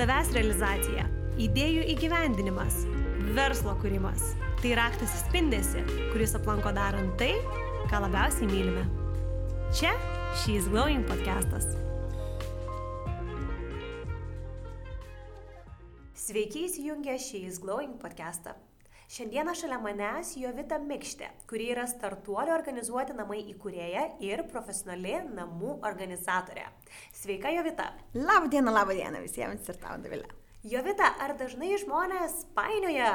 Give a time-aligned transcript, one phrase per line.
[0.00, 1.02] savęs realizacija,
[1.44, 2.86] idėjų įgyvendinimas,
[3.36, 4.30] verslo kūrimas.
[4.62, 5.82] Tai raktas į spindesi,
[6.14, 7.34] kuris aplanko darant tai,
[7.90, 8.86] ką labiausiai mylime.
[9.76, 9.92] Čia
[10.40, 11.68] She's Glowing podcastas.
[16.16, 18.56] Sveiki įsijungę She's Glowing podcastą.
[19.10, 26.68] Šiandieną šalia manęs Jovita Mikštė, kuri yra startuolio organizuoti namai įkūrėja ir profesionali namų organizatorė.
[27.18, 27.88] Sveika Jovita.
[28.70, 30.30] Labą dieną visiems ir tau, Davilė.
[30.62, 33.10] Jovita, ar dažnai žmonės painioja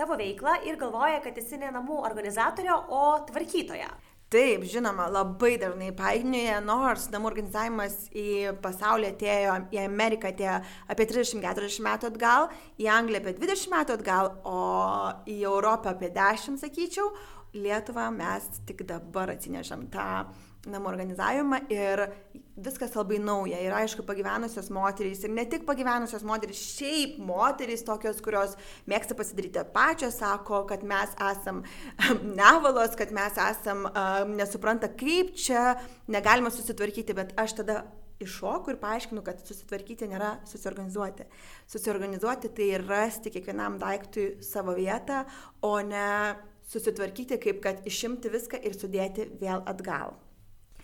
[0.00, 3.92] tavo veiklą ir galvoja, kad esi ne namų organizatorė, o tvarkytoja?
[4.34, 10.56] Taip, žinoma, labai dažnai painioja, nors namų organizavimas į pasaulį atėjo, į Ameriką atėjo
[10.90, 12.48] apie 30-40 metų atgal,
[12.82, 14.56] į Angliją apie 20 metų atgal, o
[15.30, 17.12] į Europą apie 10, sakyčiau.
[17.54, 20.08] Lietuvą mes tik dabar atsinešam tą
[20.70, 22.04] namų organizavimą ir
[22.54, 23.58] viskas labai nauja.
[23.62, 28.54] Ir aišku, pagyvenusios moterys ir ne tik pagyvenusios moterys, šiaip moterys tokios, kurios
[28.90, 31.64] mėgsta pasidaryti pačios, sako, kad mes esam
[32.40, 35.74] nevalos, kad mes esam um, nesupranta, kaip čia
[36.10, 37.82] negalima susitvarkyti, bet aš tada
[38.22, 41.26] iššoku ir paaiškinu, kad susitvarkyti nėra susiorganizuoti.
[41.70, 45.24] Susiorganizuoti tai rasti kiekvienam daiktui savo vietą,
[45.66, 46.36] o ne
[46.70, 50.14] susitvarkyti kaip kad išimti viską ir sudėti vėl atgal.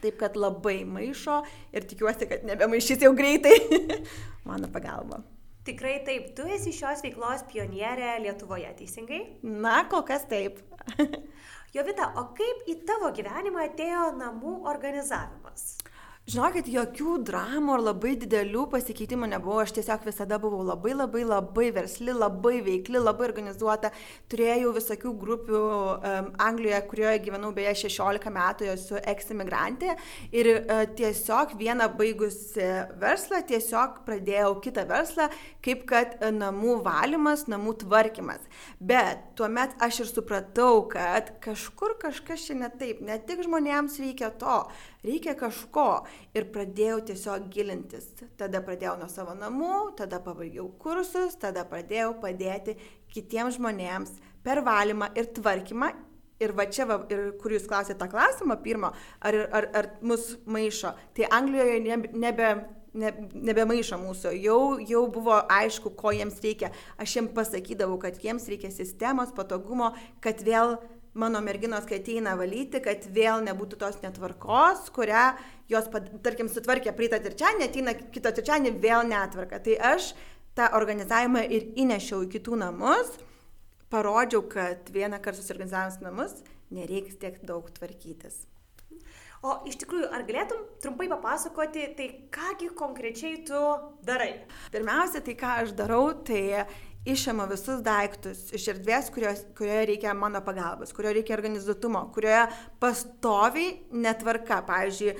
[0.00, 1.42] Taip kad labai maišo
[1.76, 3.56] ir tikiuosi, kad nebemaišys jau greitai
[4.48, 5.20] mano pagalba.
[5.64, 9.20] Tikrai taip, tu esi šios veiklos pionierė Lietuvoje, teisingai?
[9.44, 10.62] Na, kol kas taip.
[11.76, 15.76] Jovita, o kaip į tavo gyvenimą atėjo namų organizavimas?
[16.28, 21.70] Žinokit, jokių dramų ar labai didelių pasikeitimų nebuvo, aš tiesiog visada buvau labai labai labai
[21.74, 23.88] versli, labai veikli, labai organizuota,
[24.30, 29.96] turėjau visokių grupių um, Anglijoje, kurioje gyvenau beje 16 metų, esu eksimigrantė
[30.30, 32.68] ir uh, tiesiog vieną baigusi
[33.00, 35.30] verslą, tiesiog pradėjau kitą verslą,
[35.64, 38.44] kaip kad uh, namų valymas, namų tvarkymas.
[38.78, 44.30] Bet tuomet aš ir supratau, kad kažkur kažkas čia ne taip, ne tik žmonėms reikia
[44.38, 44.62] to,
[45.06, 46.04] reikia kažko.
[46.36, 48.10] Ir pradėjau tiesiog gilintis.
[48.40, 52.76] Tada pradėjau nuo savo namų, tada pabaigiau kursus, tada pradėjau padėti
[53.14, 55.92] kitiems žmonėms per valymą ir tvarkymą.
[56.40, 58.94] Ir va čia, va, ir kur jūs klausėte tą klausimą pirmą,
[59.28, 62.46] ar, ar, ar mus maišo, tai Anglijoje nebe,
[62.96, 66.72] ne, nebemaišo mūsų, jau, jau buvo aišku, ko jiems reikia.
[66.96, 69.92] Aš jiems pasakydavau, kad jiems reikia sistemos, patogumo,
[70.24, 70.78] kad vėl
[71.14, 75.24] mano merginos, kai ateina valyti, kad vėl nebūtų tos netvarkos, kurią
[75.70, 75.88] jos,
[76.24, 79.58] tarkim, sutvarkė praeitą trečiadienį, ateina kitą trečiadienį vėl netvarka.
[79.64, 80.12] Tai aš
[80.58, 83.10] tą organizavimą ir įnešiau į kitų namus,
[83.90, 86.38] parodžiau, kad vieną kartą susiorganizavus namus
[86.70, 88.44] nereiks tiek daug tvarkytis.
[89.40, 93.60] O iš tikrųjų, ar galėtum trumpai papasakoti, tai kągi konkrečiai tu
[94.04, 94.34] darai?
[94.74, 96.66] Pirmiausia, tai ką aš darau, tai
[97.04, 102.46] išima visus daiktus iš erdvės, kurios, kurioje reikia mano pagalbos, kurioje reikia organizuotumo, kurioje
[102.82, 103.70] pastoviai
[104.04, 104.60] netvarka.
[104.68, 105.14] Pavyzdžiui,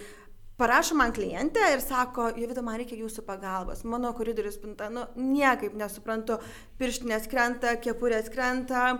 [0.60, 3.84] parašo man klientė ir sako, Jovita, man reikia jūsų pagalbos.
[3.88, 6.36] Mano koridorius pinta, nu, niekaip nesuprantu,
[6.80, 8.98] pirštinės krenta, kepurės krenta,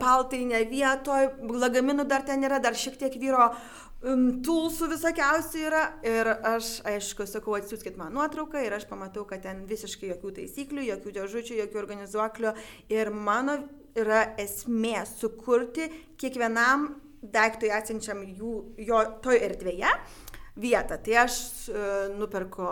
[0.00, 3.50] paltai ne vietoj, lagaminų dar ten yra, dar šiek tiek vyro
[4.06, 9.64] tulsų visokiausių yra ir aš, aišku, sakau, atsiųskit man nuotrauką ir aš pamatau, kad ten
[9.66, 12.52] visiškai jokių taisyklių, jokių dėžučių, jokių organizuoklių.
[12.94, 13.58] Ir mano
[13.98, 15.88] yra esmė sukurti
[16.20, 16.92] kiekvienam
[17.32, 18.52] daiktui esančiam jų,
[18.86, 19.90] jo toj erdvėje
[20.56, 20.96] vietą.
[21.04, 21.36] Tai aš
[21.68, 21.84] e,
[22.16, 22.66] nuperku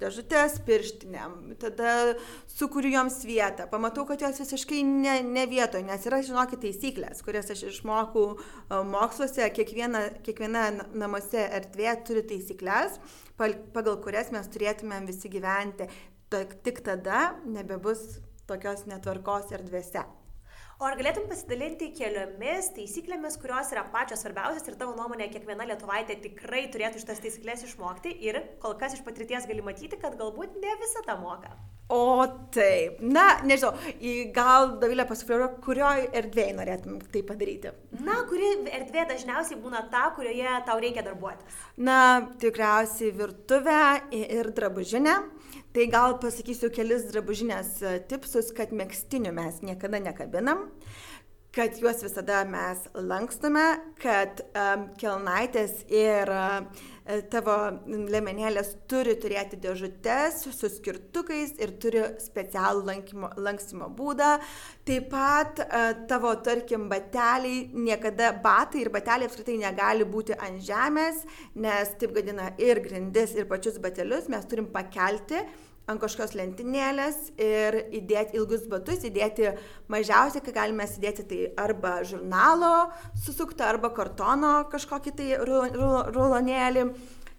[0.00, 2.16] dėžutės pirštinėm, tada
[2.50, 7.52] sukuriu joms vietą, pamatau, kad jos visiškai ne, ne vietoje, nes yra, žinokit, taisyklės, kurias
[7.52, 13.00] aš išmokau e, moksluose, kiekviena, kiekviena namuose erdvė turi taisyklės,
[13.36, 15.90] pagal kurias mes turėtumėm visi gyventi.
[16.32, 18.16] Tik tada nebebus
[18.48, 20.02] tokios netvarkos erdvėse.
[20.76, 26.18] O ar galėtum pasidalinti keliomis taisyklėmis, kurios yra pačios svarbiausias ir tavo nuomonė, kiekviena lietuvaitė
[26.20, 30.74] tikrai turėtų šitas taisyklės išmokti ir kol kas iš patirties gali matyti, kad galbūt ne
[30.82, 31.54] visą tą moka.
[31.88, 33.72] O taip, na, nežinau,
[34.34, 37.70] gal Davilė pasifliuoja, kurioje erdvėje norėtum tai padaryti?
[38.02, 41.60] Na, kuri erdvė dažniausiai būna ta, kurioje tau reikia darbuotis?
[41.78, 41.98] Na,
[42.42, 43.80] tikriausiai virtuvė
[44.18, 45.14] ir drabužinė.
[45.76, 50.62] Tai gal pasakysiu kelis drabužinės e, tipsus, kad mėgstinių mes niekada nekabinam,
[51.52, 53.64] kad juos visada mes lankstume,
[54.00, 56.64] kad um, kelnaitės ir uh,
[57.30, 57.54] tavo
[57.86, 64.32] lemenėlės turi turėti dėžutės su skirtukais ir turi specialų lankymo, lankstymo būdą.
[64.86, 65.62] Taip pat
[66.10, 71.22] tavo, tarkim, bateliai, niekada batai ir bateliai apskritai negali būti ant žemės,
[71.54, 75.44] nes taip gadina ir grindis, ir pačius batelius mes turim pakelti
[75.86, 79.52] ant kažkokios lentynėlės ir įdėti ilgus batus, įdėti
[79.92, 82.90] mažiausiai, kai galime įdėti tai arba žurnalo
[83.24, 85.28] susuktą, arba kartono kažkokį tai
[86.16, 86.88] rulonėlį.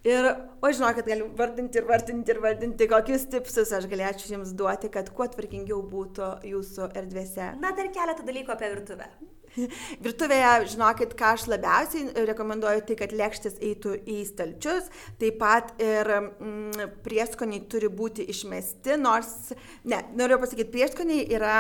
[0.08, 0.28] Ir,
[0.64, 5.10] o žinokit, galiu vardinti ir vardinti ir vardinti, kokius tipsus aš galėčiau jums duoti, kad
[5.16, 7.50] kuo tvarkingiau būtų jūsų erdvėse.
[7.60, 9.10] Na, dar keletą dalykų apie virtuvę.
[10.06, 14.88] Virtuvėje, žinokit, ką aš labiausiai rekomenduoju, tai kad lėkštis eitų į stalčius,
[15.20, 19.52] taip pat ir mm, prieskoniai turi būti išmesti, nors,
[19.88, 21.60] ne, noriu pasakyti, prieskoniai yra,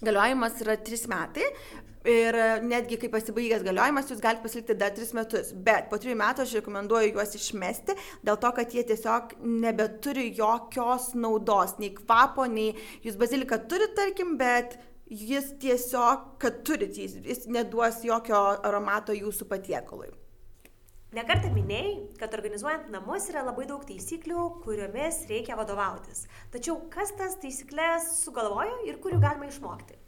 [0.00, 1.50] galiojimas yra 3 metai,
[2.08, 5.50] Ir netgi kai pasibaigęs galiojimas, jūs galite pasilikti dar 3 metus.
[5.52, 11.10] Bet po 3 metų aš rekomenduoju juos išmesti, dėl to, kad jie tiesiog nebeturi jokios
[11.12, 12.72] naudos, nei kvapo, nei
[13.04, 14.78] jūs baziliką turite, tarkim, bet
[15.12, 20.08] jis tiesiog, kad turit, jis, jis neduos jokio aromato jūsų patiekalui.
[21.12, 26.28] Nekartą minėjai, kad organizuojant namus yra labai daug taisyklių, kuriomis reikia vadovautis.
[26.54, 29.99] Tačiau kas tas taisyklės sugalvojo ir kurių galima išmokti?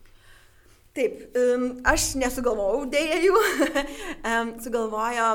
[0.93, 1.23] Taip,
[1.89, 3.39] aš nesugalvojau dėja jų,
[4.65, 5.29] sugalvojo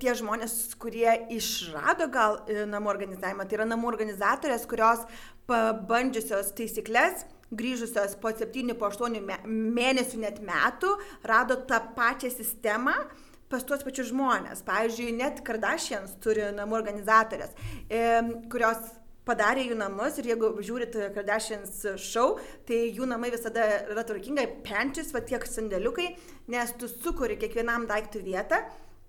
[0.00, 5.04] tie žmonės, kurie išrado gal e, namų organizavimą, tai yra namų organizatorės, kurios
[5.48, 7.24] pabandžiusios taisyklės
[7.54, 9.16] grįžusios po 7, po 8
[9.48, 10.92] mėnesių net metų,
[11.24, 12.94] rado tą pačią sistemą
[13.48, 14.60] pas tuos pačius žmonės.
[14.66, 17.54] Pavyzdžiui, net Kardashians turi namų organizatorės,
[18.52, 18.82] kurios
[19.28, 22.38] padarė jų namus ir jeigu žiūrit Kardashians show,
[22.68, 26.08] tai jų namai visada yra tvarkingai, penčius, va tiek sandėliukai,
[26.54, 28.62] nes tu sukuri kiekvienam daiktui vietą,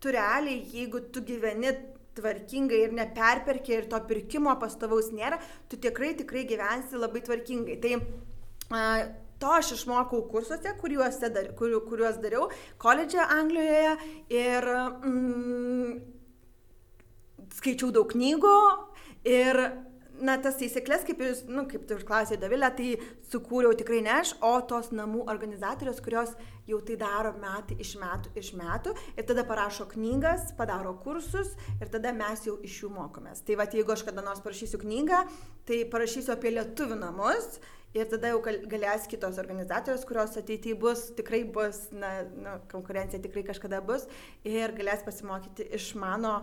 [0.04, 1.74] tu realiai, jeigu tu gyveni
[2.20, 5.40] tvarkingai ir neperperki ir to pirkimo pastovaus nėra,
[5.72, 7.80] tu tikrai, tikrai gyvensi labai tvarkingai.
[7.84, 7.98] Tai
[9.40, 12.50] To aš išmokau kursuose, kuriuos, dar, kur, kuriuos dariau
[12.82, 13.94] koledže Anglijoje
[14.36, 15.94] ir mm,
[17.56, 18.58] skaičiau daug knygų
[19.32, 19.62] ir
[20.22, 22.90] na, tas taisyklės, kaip jūs, nu, kaip tu užklausėte Davilę, tai
[23.32, 26.36] sukūriau tikrai ne aš, o tos namų organizatorius, kurios
[26.70, 31.90] jau tai daro metai iš metų iš metų ir tada parašo knygas, padaro kursus ir
[31.92, 33.44] tada mes jau iš jų mokomės.
[33.48, 35.26] Tai va, jeigu aš kada nors parašysiu knygą,
[35.70, 37.60] tai parašysiu apie lietuvių namus
[37.98, 43.42] Ir tada jau galės kitos organizacijos, kurios ateityje bus, tikrai bus, na, na, konkurencija tikrai
[43.48, 44.06] kažkada bus
[44.46, 46.36] ir galės pasimokyti iš mano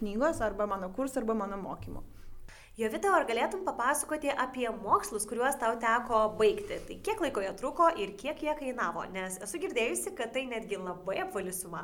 [0.00, 2.02] knygos arba mano kursų arba mano mokymų.
[2.80, 6.78] Jovita, ar galėtum papasakoti apie mokslus, kuriuos tau teko baigti?
[6.86, 9.02] Tai kiek laiko jie truko ir kiek jie kainavo?
[9.12, 11.82] Nes esu girdėjusi, kad tai netgi labai apvali suma.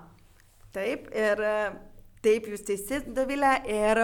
[0.73, 1.43] Taip, ir
[2.25, 3.53] taip jūs teisi, Davilė.
[3.69, 4.01] Ir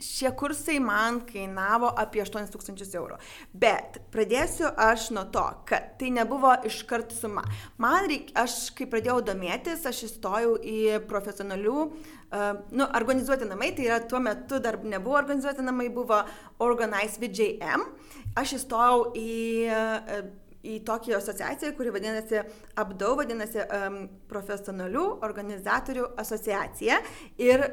[0.00, 3.16] Šie kursai man kainavo apie 8000 eurų.
[3.56, 7.46] Bet pradėsiu aš nuo to, kad tai nebuvo iškart suma.
[7.80, 13.88] Man reikia, aš kai pradėjau domėtis, aš įstojau į profesionalių, uh, nu, organizuoti namai, tai
[13.88, 16.20] yra tuo metu dar nebuvo organizuoti namai, buvo
[16.60, 17.88] Organize VJM.
[18.36, 19.40] Aš įstojau į
[19.72, 20.30] uh,
[20.60, 22.42] į tokią asociaciją, kuri vadinasi
[22.80, 26.98] ABDAU, vadinasi um, profesionalių organizatorių asociacija.
[27.40, 27.64] Ir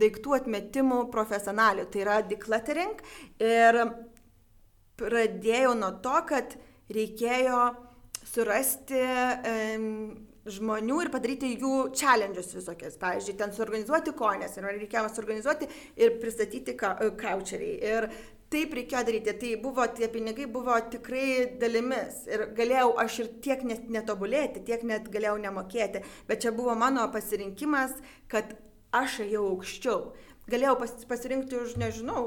[0.00, 3.00] daiktų atmetimų profesionalių, tai yra decluttering.
[3.42, 3.80] Ir
[5.00, 6.54] pradėjau nuo to, kad
[6.94, 7.64] reikėjo
[8.34, 9.90] surasti um,
[10.44, 12.98] žmonių ir padaryti jų challenges visokias.
[13.00, 15.68] Pavyzdžiui, ten suorganizuoti konės ir reikėjo suorganizuoti
[16.00, 17.78] ir pristatyti kaučeriai.
[17.80, 18.08] Ir
[18.52, 19.34] taip reikėjo daryti.
[19.40, 22.24] Tai buvo, tie pinigai buvo tikrai dalimis.
[22.30, 26.04] Ir galėjau aš ir tiek net netobulėti, tiek net galėjau nemokėti.
[26.28, 27.96] Bet čia buvo mano pasirinkimas,
[28.30, 28.54] kad
[29.00, 30.00] aš ėjau aukščiau.
[30.50, 32.26] Galėjau pas, pasirinkti už, nežinau,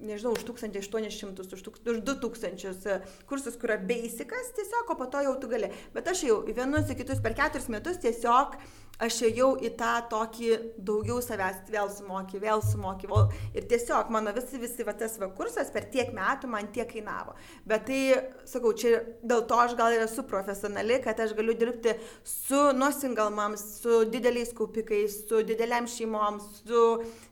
[0.00, 5.36] nežinau, už 1800, už, už 2000 kursus, kur yra basicas tiesiog, o po to jau
[5.40, 5.70] tu gali.
[5.94, 8.58] Bet aš jau į vienus, į kitus per keturis metus tiesiog
[9.02, 10.50] aš ėjau į tą tokį
[10.80, 13.08] daugiau savęs, vėl sumoky, vėl sumoky.
[13.56, 17.36] Ir tiesiog mano visi, visi va, tas va kursas per tiek metų man tiek kainavo.
[17.68, 18.00] Bet tai,
[18.48, 23.64] sakau, čia dėl to aš gal ir esu profesionali, kad aš galiu dirbti su nuosingalmams,
[23.82, 26.86] su dideliais kaupikais, su dideliam šeimom, su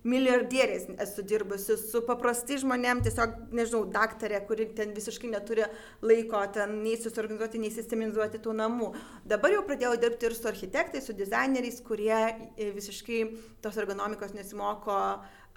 [0.05, 5.67] milijardieriais esu dirbusi, su paprastai žmonėm, tiesiog, nežinau, daktarė, kuri ten visiškai neturi
[6.05, 8.93] laiko ten nei susiorganizuoti, nei sistemizuoti tų namų.
[9.29, 12.15] Dabar jau pradėjau dirbti ir su architektais, su dizaineriais dizaineriais, kurie
[12.57, 13.23] e, visiškai
[13.63, 14.97] tos ergonomikos nesimoko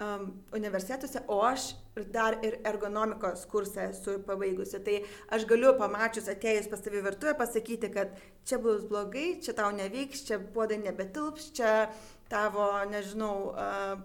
[0.00, 1.74] um, universitetuose, o aš
[2.12, 4.80] dar ir ergonomikos kursą esu pabaigusi.
[4.84, 5.00] Tai
[5.34, 8.14] aš galiu pamačius atėjus pas tavį virtuvę pasakyti, kad
[8.46, 11.88] čia bus blogai, čia tau nevyks, čia puodai nebetilps, čia
[12.28, 13.54] tavo, nežinau,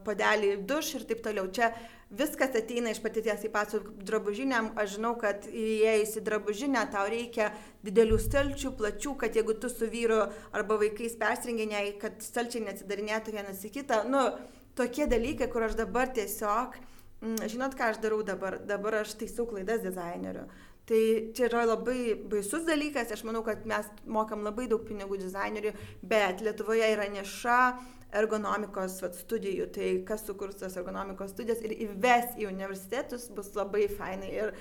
[0.06, 1.50] padelį duš ir taip toliau.
[1.52, 1.74] Čia
[2.18, 7.52] viskas ateina iš patirties, ypač su drabužiniam, aš žinau, kad įėjus į drabužinę tau reikia
[7.86, 10.22] didelių stalčių, plačių, kad jeigu tu su vyru
[10.54, 14.26] arba vaikais persirenginiai, kad stalčiai neatsidarinėtų vienas į kitą, nu,
[14.78, 16.78] tokie dalykai, kur aš dabar tiesiog,
[17.22, 20.48] mm, žinot, ką aš darau dabar, dabar aš taisau klaidas dizaineriu.
[20.90, 21.00] Tai
[21.32, 25.72] čia yra labai baisus dalykas, aš manau, kad mes mokam labai daug pinigų dizaineriui,
[26.04, 27.60] bet Lietuvoje yra niša
[28.20, 33.88] ergonomikos vat, studijų, tai kas sukurs tas ergonomikos studijas ir įves į universitetus bus labai
[33.96, 34.34] fainai.
[34.36, 34.52] Ir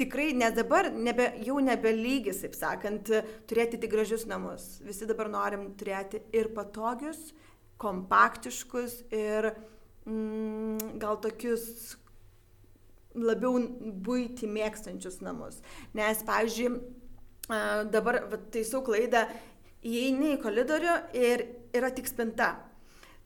[0.00, 3.10] tikrai, nes dabar nebe, jau nebelygis, taip sakant,
[3.50, 4.76] turėti tik gražius namus.
[4.86, 7.32] Visi dabar norim turėti ir patogius,
[7.82, 9.50] kompaktiškus ir
[10.06, 11.96] mm, gal tokius
[13.18, 13.60] labiau
[14.06, 15.60] būti mėgstančius namus.
[15.98, 16.74] Nes, pavyzdžiui,
[17.92, 18.22] dabar
[18.54, 19.26] taisau klaidą,
[19.82, 22.54] įeini į koridorių ir yra tik spinta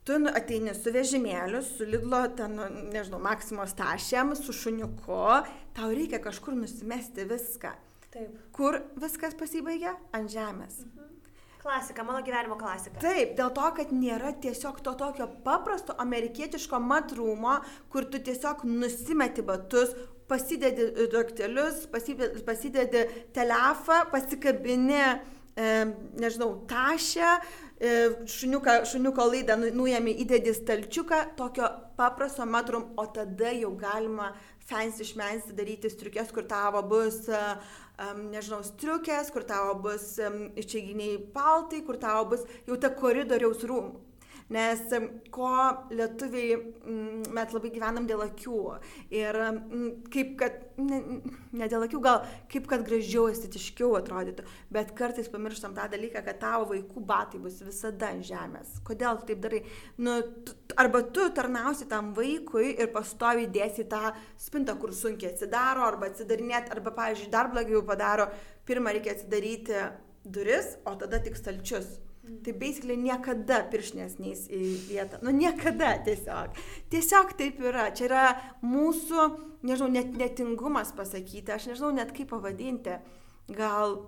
[0.06, 5.24] tu nu, ateini su vežimėliu, su Lidlo, ten, nu, nežinau, Maksimos tašėm, su šuniuku,
[5.74, 7.72] tau reikia kažkur nusimesti viską.
[8.14, 8.36] Taip.
[8.54, 9.96] Kur viskas pasibaigia?
[10.14, 10.84] Ant žemės.
[10.86, 11.15] Mhm.
[11.66, 13.00] Klasika, mano gyvenimo klasika.
[13.02, 17.56] Taip, dėl to, kad nėra tiesiog to tokio paprasto amerikietiško matrumo,
[17.90, 19.96] kur tu tiesiog nusimeti batus,
[20.30, 23.02] pasidedi daktelius, pasidedi,
[23.34, 25.02] telefą, pasikabini,
[25.58, 25.72] e,
[26.22, 27.32] nežinau, tašę,
[27.76, 27.88] E,
[28.24, 31.66] šuniuką, šuniuko laidą nu, nuėmė, įdėdė stalčiuką, tokio
[31.98, 34.30] paprasto matrum, o tada jau galima
[34.64, 37.26] fancy šmensi daryti striukės, kur tavo bus,
[38.02, 43.64] um, nežinau, striukės, kur tavo bus um, išeiginiai paltai, kur tavo bus jau ta koridoriaus
[43.68, 43.94] rūmų.
[44.46, 44.78] Nes
[45.34, 45.48] ko
[45.90, 46.54] lietuviai,
[47.34, 48.60] mes labai gyvenam dėl akių.
[49.10, 49.38] Ir
[50.14, 51.00] kaip kad, ne,
[51.50, 52.20] ne dėl akių, gal
[52.52, 54.46] kaip kad gražiau, estetiškiau atrodytų.
[54.70, 58.78] Bet kartais pamirštam tą dalyką, kad tavo vaikų batai bus visada ant žemės.
[58.86, 59.64] Kodėl tu taip darai?
[59.98, 60.20] Nu,
[60.78, 64.14] arba tu tarnausi tam vaikui ir pastovi dėsi tą
[64.46, 68.30] spintą, kur sunkiai atsidaro, arba atsidarinėti, arba, pavyzdžiui, dar blogiau padaro,
[68.66, 69.88] pirmą reikia atsidaryti
[70.22, 75.20] duris, o tada tik stalčius Tai basically niekada piršnės neįs į vietą.
[75.22, 76.56] Nu niekada tiesiog.
[76.90, 77.88] Tiesiog taip yra.
[77.94, 78.24] Čia yra
[78.66, 79.26] mūsų,
[79.66, 82.98] nežinau, net netingumas pasakyti, aš nežinau net kaip pavadinti.
[83.54, 84.00] Gal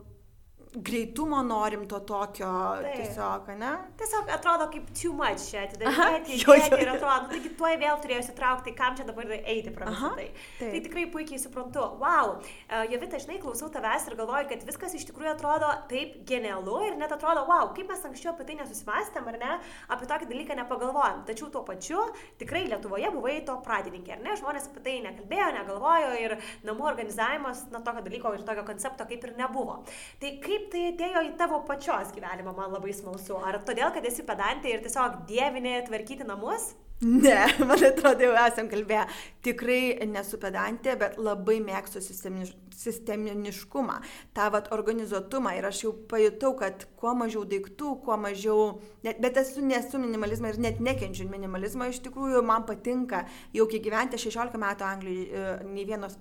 [0.74, 2.48] greitumo norim to tokio
[2.82, 2.96] Taip.
[2.96, 3.70] tiesiog, ne?
[3.98, 6.36] Tiesiog atrodo kaip too much čia atidaryti
[6.82, 10.28] ir atrodo, nu, taigi tuoj vėl turėjau įsitraukti, kam čia dabar eiti visą tai.
[10.60, 11.86] Tai tikrai puikiai suprantu.
[12.02, 16.82] Wow, uh, Jovita, žinai, klausau tavęs ir galvoju, kad viskas iš tikrųjų atrodo taip genialu
[16.90, 19.56] ir net atrodo, wow, kaip mes anksčiau apie tai nesusimastėm ar ne,
[19.96, 21.24] apie tokį dalyką nepagalvojom.
[21.28, 22.04] Tačiau tuo pačiu
[22.40, 24.36] tikrai Lietuvoje buvai to pradininkė, ar ne?
[24.38, 26.36] Žmonės apie tai nekalbėjo, negalvojo ir
[26.68, 29.80] namų organizavimas, na, tokio dalyko ir tokio koncepto kaip ir nebuvo.
[30.20, 33.38] Tai kaip kaip tai atėjo į tavo pačios gyvenimą, man labai smalsu.
[33.44, 36.72] Ar todėl, kad esi pedantė ir tiesiog dievinė tvarkyti namus?
[37.00, 39.04] Ne, man atrodo, jau esam kalbėję.
[39.46, 44.00] Tikrai nesu pedantė, bet labai mėgstu sistemiš, sisteminiškumą,
[44.34, 45.54] tą vat organizuotumą.
[45.60, 48.66] Ir aš jau pajutau, kad kuo mažiau daiktų, kuo mažiau...
[49.06, 51.92] Net, bet esu nesu minimalizmą ir net nekenčiu minimalizmą.
[51.92, 56.18] Iš tikrųjų, man patinka jau kiek gyventi 16 metų Anglijoje, nei vienos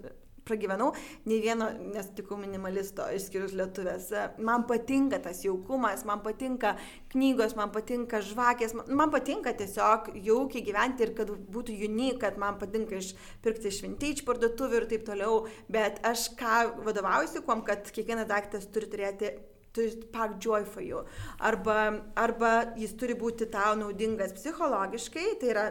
[0.48, 0.92] pragyvenau,
[1.27, 4.10] nei vieno nesutikau minimalisto, išskyrus lietuvės.
[4.44, 6.75] Man patinka tas jaukumas, man patinka
[7.13, 12.39] knygos, man patinka žvakės, man, man patinka tiesiog jaukiai gyventi ir kad būtų unik, kad
[12.42, 17.92] man patinka išpirkti iš vintage parduotuvių ir taip toliau, bet aš ką vadovaujuosi, kuom, kad
[17.94, 19.36] kiekvienas daiktas turi turėti
[19.77, 21.04] turi spark joy for you.
[21.39, 25.68] Arba, arba jis turi būti tau naudingas psichologiškai, tai yra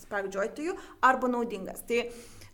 [0.00, 0.76] spark joy to you,
[1.06, 1.84] arba naudingas.
[1.86, 2.08] Tai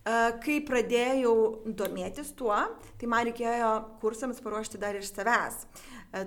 [0.07, 1.35] Kai pradėjau
[1.67, 2.55] domėtis tuo,
[2.95, 5.65] tai man reikėjo kursams paruošti dar iš savęs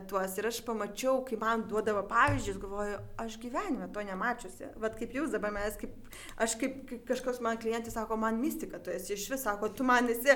[0.09, 0.35] tuos.
[0.35, 4.73] Ir aš pamačiau, kai man duodavo pavyzdžius, galvoju, aš gyvenime to nemačiusi.
[4.83, 5.95] Vat kaip jūs dabar mes, kaip,
[6.43, 9.87] aš kaip, kaip kažkoks man klientai sako, man mistika, tu esi iš vis, sako, tu
[9.87, 10.35] man esi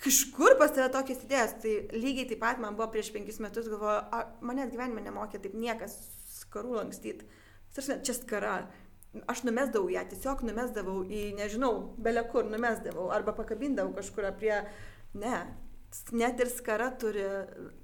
[0.00, 1.58] kažkur pas tave tokias idėjas.
[1.60, 6.00] Tai lygiai taip pat man buvo prieš penkis metus, galvoju, manęs gyvenime nemokė taip niekas
[6.40, 7.28] skarų lankstyti.
[7.76, 8.62] Čia skara
[9.26, 11.72] aš numesdavau ją, tiesiog numesdavau į, nežinau,
[12.02, 14.60] belekur numesdavau arba pakabindavau kažkur prie,
[15.16, 15.38] ne,
[16.12, 17.22] net ir skara turi,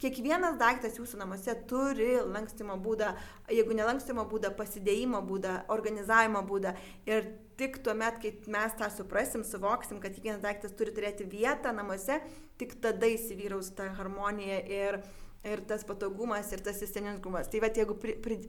[0.02, 3.14] kiekvienas daiktas jūsų namuose turi lankstimo būdą,
[3.49, 6.75] jeigu nelankstimo būdą, pasidėjimo būdą, organizavimo būdą.
[7.09, 12.21] Ir tik tuomet, kai mes tą suprasim, suvoksim, kad kiekvienas daiktas turi turėti vietą namuose,
[12.61, 15.00] tik tada įsivyraus ta harmonija ir,
[15.49, 17.49] ir tas patogumas ir tas sistemingumas.
[17.49, 18.43] Tai va, jeigu pri, pri,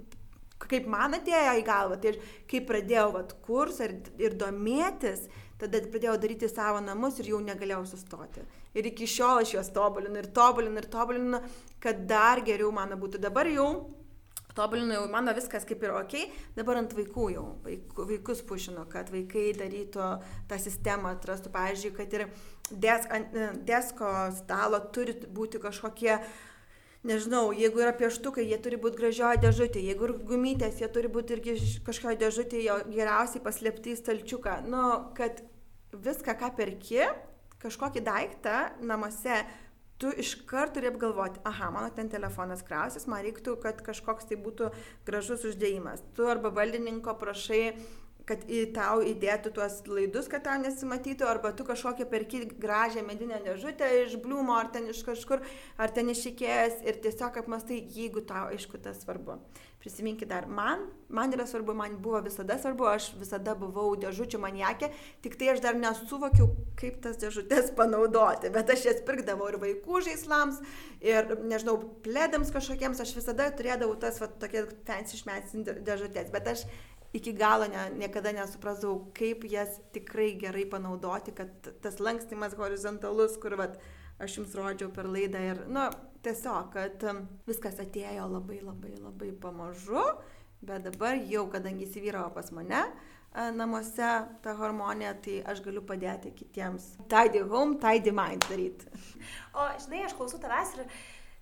[0.63, 2.15] kaip man atėjo į galvą, tai
[2.49, 5.27] kai pradėjau vat, kursą ir, ir domėtis,
[5.59, 8.43] tada pradėjau daryti savo namus ir jau negalėjau sustoti.
[8.75, 11.43] Ir iki šiol aš juos tobulinu ir tobulinu ir tobulinu,
[11.83, 13.21] kad dar geriau mano būtų.
[13.23, 13.69] Dabar jau
[14.55, 16.15] tobulinu, jau mano viskas kaip ir ok,
[16.55, 17.45] dabar ant vaikų jau,
[17.99, 20.09] vaikus pušinu, kad vaikai darytų
[20.49, 22.27] tą sistemą, atrastų, pavyzdžiui, kad ir
[22.71, 23.35] desk, ant
[23.67, 26.19] desko stalo turi būti kažkokie
[27.07, 31.37] nežinau, jeigu yra pieštukai, jie turi būti gražioje dėžutėje, jeigu yra gumytės, jie turi būti
[31.37, 34.57] irgi kažkokioje dėžutėje, geriausiai paslėpti į stalčiuką.
[34.69, 34.85] Nu,
[35.17, 35.43] kad
[35.93, 37.03] viską, ką perki,
[37.63, 39.43] kažkokį daiktą namuose,
[40.01, 44.71] tu iškart turi apgalvoti, aha, mano ten telefonas krausis, man reiktų, kad kažkoks tai būtų
[45.07, 46.03] gražus uždėjimas.
[46.17, 47.77] Tu arba valdininko prašai
[48.29, 53.39] kad į tau įdėtų tuos laidus, kad tau nesimatytų, arba tu kažkokią perki gražią medinę
[53.45, 55.43] dėžutę iš bliumo, ar ten iš kažkur,
[55.77, 59.37] ar ten išikėjęs ir tiesiog apmastai, jeigu tau aišku tas svarbu.
[59.85, 64.89] Prisiminkit dar, man, man yra svarbu, man buvo visada svarbu, aš visada buvau dėžučių maniakė,
[65.21, 66.47] tik tai aš dar nesuvokiau,
[66.79, 70.57] kaip tas dėžutės panaudoti, bet aš jas pirkdavau ir vaikų žaislams,
[71.05, 76.65] ir, nežinau, plėdams kažkokiems, aš visada turėdavau tas, va, tokie fancy šmėtsin dėžutės, bet aš
[77.15, 83.55] iki galo ne, niekada nesuprasdavau, kaip jas tikrai gerai panaudoti, kad tas lankstimas horizontalus, kur
[83.59, 83.79] vat,
[84.19, 85.87] aš jums rodžiau per laidą ir, nu,
[86.25, 90.03] tiesiog, kad um, viskas atėjo labai labai labai pamažu,
[90.65, 92.83] bet dabar jau, kadangi įsivyravo pas mane,
[93.55, 96.93] namuose ta harmonija, tai aš galiu padėti kitiems.
[97.11, 98.87] Tidy home, tidy mind daryti.
[99.55, 100.85] O, žinai, aš klausau tavęs ir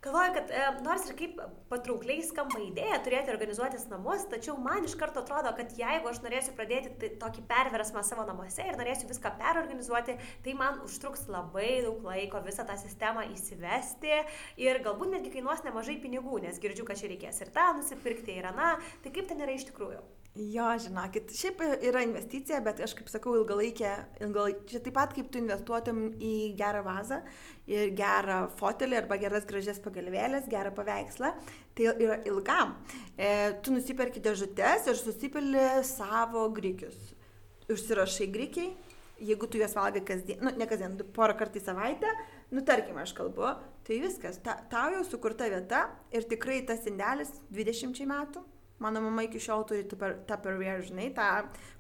[0.04, 1.38] Galvoju, kad e, nors ir kaip
[1.72, 6.52] patraukliai skamba idėja turėti organizuotis namus, tačiau man iš karto atrodo, kad jeigu aš norėsiu
[6.58, 12.04] pradėti tai, tokį perversmą savo namuose ir norėsiu viską perorganizuoti, tai man užtruks labai daug
[12.04, 14.18] laiko visą tą sistemą įsivesti
[14.66, 18.52] ir galbūt netgi kainuos nemažai pinigų, nes girdžiu, kad čia reikės ir tą nusipirkti, ir
[18.52, 18.74] aną.
[19.06, 20.04] Tai kaip ten yra iš tikrųjų?
[20.34, 23.90] Jo, žinokit, šiaip yra investicija, bet aš kaip sakau, ilgalaikė,
[24.26, 27.20] ilgalaikė, čia taip pat kaip tu investuotum į gerą vazą
[27.70, 31.30] ir gerą fotelį arba geras gražias pagalvėlės, gerą paveikslą,
[31.78, 32.74] tai yra ilgam.
[33.14, 33.28] E,
[33.62, 36.98] tu nusiperki dėžutės ir susipili savo grikius.
[37.70, 38.72] Užsirašai grikiai,
[39.22, 42.10] jeigu tu juos valgai kasdien, nu, ne kasdien, porą kartų į savaitę,
[42.58, 43.54] nu, tarkim, aš kalbu,
[43.86, 48.42] tai viskas, ta, tau jau sukurta vieta ir tikrai tas indelis 20 metų
[48.84, 51.30] Mano mama iki šiol turi Tupperware, žinai, tą,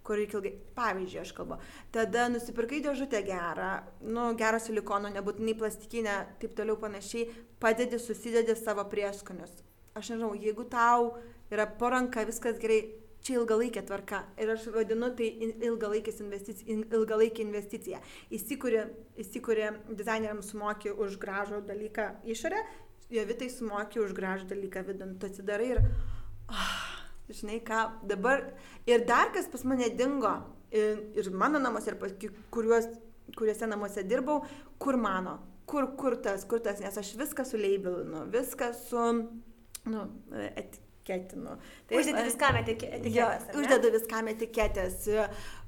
[0.08, 0.54] kur reikia ilgai.
[0.78, 1.60] Pavyzdžiui, aš kalbu.
[1.96, 3.74] Tada nusipirkai dėžutę gerą,
[4.08, 7.28] nu, gerą silikono, nebūtinai plastikinę, taip toliau panašiai,
[7.64, 9.62] padedi, susidedi savo prieskonius.
[9.94, 11.14] Aš nežinau, jeigu tau
[11.54, 12.80] yra poranka, viskas gerai,
[13.24, 14.24] čia ilgalaikė tvarka.
[14.42, 18.02] Ir aš vadinu tai investicija, ilgalaikė investicija.
[18.34, 18.88] Įsikūrė,
[19.24, 22.64] įsikūrė dizaineriams sumoki už gražų dalyką išorę,
[23.14, 25.18] jo vitai sumoki už gražų dalyką vidun.
[25.20, 25.86] Tu atsidarai ir...
[27.34, 27.80] Žinai ką,
[28.10, 28.44] dabar
[28.90, 30.34] ir dar kas pas mane dingo,
[30.76, 32.12] ir, ir mano namuose, ir pas
[32.54, 32.90] kuriuos,
[33.38, 34.44] kuriuose namuose dirbau,
[34.80, 39.06] kur mano, kur, kur tas, kur tas, nes aš viską suleibelinu, viską su,
[39.88, 40.04] nu,
[40.52, 41.58] etiketinu.
[41.88, 43.10] Tai uždedu viskam etiketės.
[43.16, 45.08] Ja, uždedu viskam etiketės.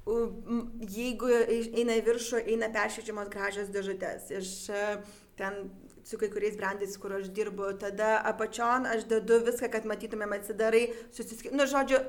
[0.05, 1.31] Jeigu
[1.81, 4.29] eina į viršų, eina peršviečiamos gražios dėžutės.
[4.37, 4.51] Iš
[5.39, 5.65] ten
[6.05, 10.85] su kai kuriais brandais, kur aš dirbu, tada apačion aš dedu viską, kad matytumėm atsidarai,
[11.09, 11.57] susiskaitai.
[11.57, 12.01] Nu, žodžiu,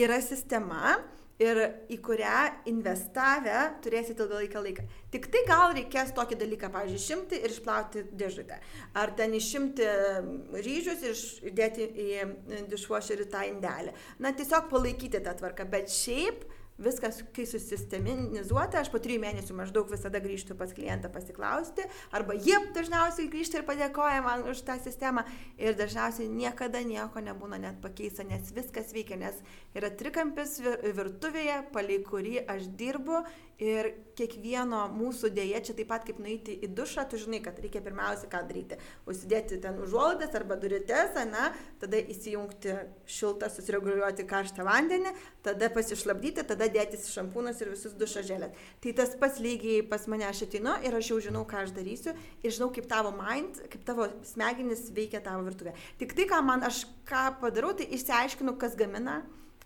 [0.00, 0.96] yra sistema
[1.42, 1.58] ir
[1.90, 4.84] į kurią investavę turėsite ilgą laiką.
[5.12, 8.58] Tik tai gal reikės tokį dalyką, pavyzdžiui, išimti ir išplauti dėžutę.
[9.00, 9.88] Ar ten išimti
[10.54, 12.10] ryžius ir įdėti į
[12.70, 13.96] dišuošerį tą indelį.
[14.22, 16.46] Na, tiesiog palaikyti tą tvarką, bet šiaip
[16.78, 22.56] viskas, kai susisteminizuota, aš po trijų mėnesių maždaug visada grįžtu pas klientą pasiklausti, arba jie
[22.74, 25.22] dažniausiai grįžta ir padėkoja man už tą sistemą
[25.60, 29.38] ir dažniausiai niekada nieko nebūna net pakeista, nes viskas veikia, nes
[29.78, 33.22] yra trikampis virtuvėje, palei kurį aš dirbu
[33.62, 37.82] Ir kiekvieno mūsų dėje, čia taip pat kaip nueiti į dušą, tu žinai, kad reikia
[37.84, 38.78] pirmiausia ką daryti.
[39.06, 42.74] Užsidėti ten užuolaidas arba durytes, na, tada įsijungti
[43.06, 45.12] šiltą, susireguliuoti karštą vandenį,
[45.46, 48.58] tada pasišlapdyti, tada dėtis šampūnas ir visus dušo želės.
[48.82, 52.16] Tai tas pats lygiai pas mane aš atinu ir aš jau žinau, ką aš darysiu
[52.42, 55.76] ir žinau, kaip tavo mind, kaip tavo smegenis veikia tavo virtuvė.
[56.02, 59.22] Tik tai, ką man aš ką padarau, tai išsiaiškinu, kas gamina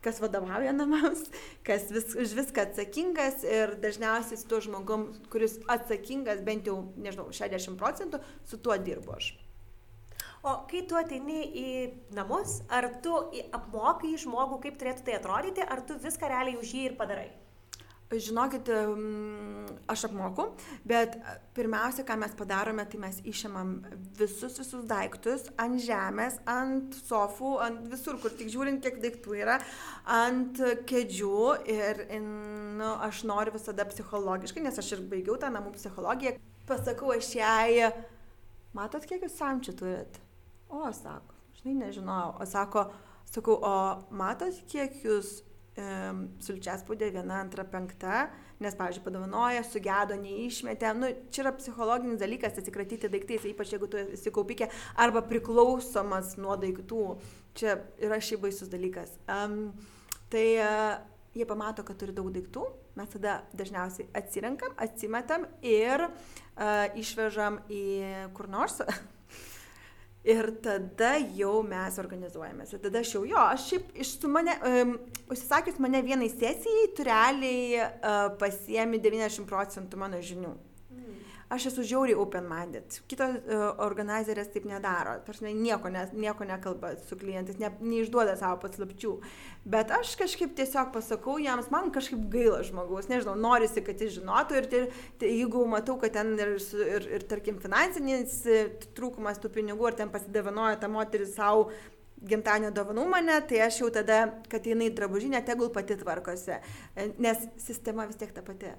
[0.09, 1.27] kas vadovauja namams,
[1.66, 7.29] kas vis, už viską atsakingas ir dažniausiai su tuo žmogum, kuris atsakingas bent jau, nežinau,
[7.35, 9.35] 60 procentų, su tuo dirbu aš.
[10.47, 11.71] O kai tu ateini į
[12.14, 13.16] namus, ar tu
[13.59, 17.29] apmokai žmogų, kaip turėtų tai atrodyti, ar tu viską realiai už jį ir padarai?
[18.09, 18.71] Žinokit,
[19.92, 20.47] aš apmoku,
[20.88, 21.18] bet
[21.53, 23.75] pirmiausia, ką mes padarome, tai mes išėmam
[24.16, 29.59] visus, visus daiktus ant žemės, ant sofų, ant visur, kur tik žiūrint, kiek daiktų yra,
[30.09, 30.57] ant
[30.88, 36.38] kėdžių ir nu, aš noriu visada psichologiškai, nes aš ir baigiau tą namų psichologiją,
[36.71, 37.90] pasakau aš jai,
[38.73, 40.16] matot, kiek jūs samčių turit?
[40.73, 42.88] O, sako, žinai, nežinau, o sako,
[43.29, 43.77] sakau, o
[44.16, 45.42] matot, kiek jūs
[46.45, 48.29] sulčiaspūdė viena, antra, penkta,
[48.62, 50.93] nes, pavyzdžiui, padovanoja, sugedo, neišmetė.
[50.99, 56.57] Nu, čia yra psichologinis dalykas atsikratyti daiktais, ypač jeigu tu esi kaupikė arba priklausomas nuo
[56.61, 57.05] daiktų.
[57.59, 59.14] Čia yra šiaip baisus dalykas.
[59.31, 59.71] Um,
[60.33, 60.97] tai uh,
[61.38, 62.64] jie pamato, kad turi daug daiktų,
[62.99, 67.85] mes tada dažniausiai atsirenkam, atsimetam ir uh, išvežam į
[68.35, 68.83] kur nors
[70.29, 72.75] Ir tada jau mes organizuojamės.
[72.75, 74.97] Ir tada aš jau, jo, aš šiaip iš su mane, um,
[75.33, 80.53] užsisakius mane vienai sesijai, tu realiai uh, pasiemi 90 procentų mano žinių
[81.48, 82.98] aš esu žiauriai open-minded.
[83.08, 85.16] Kitos uh, organizerės taip nedaro.
[85.26, 89.14] Tarsi nieko, ne, nieko nekalba su klientais, ne, neišduoda savo paslapčių.
[89.68, 94.58] Bet aš kažkaip tiesiog pasakau jiems, man kažkaip gaila žmogaus, nežinau, norisi, kad jis žinotų
[94.61, 94.88] ir, ir,
[95.20, 98.64] ir jeigu matau, kad ten ir, ir, ir tarkim, finansinis e,
[98.96, 101.70] trūkumas tų pinigų, ar ten pasidavanoja ta moteris savo
[102.28, 106.58] gimtadienio dovanų mane, tai aš jau tada, kad jinai drabužinė, tegul pati tvarkosi,
[106.96, 108.74] e, nes sistema vis tiek ta pati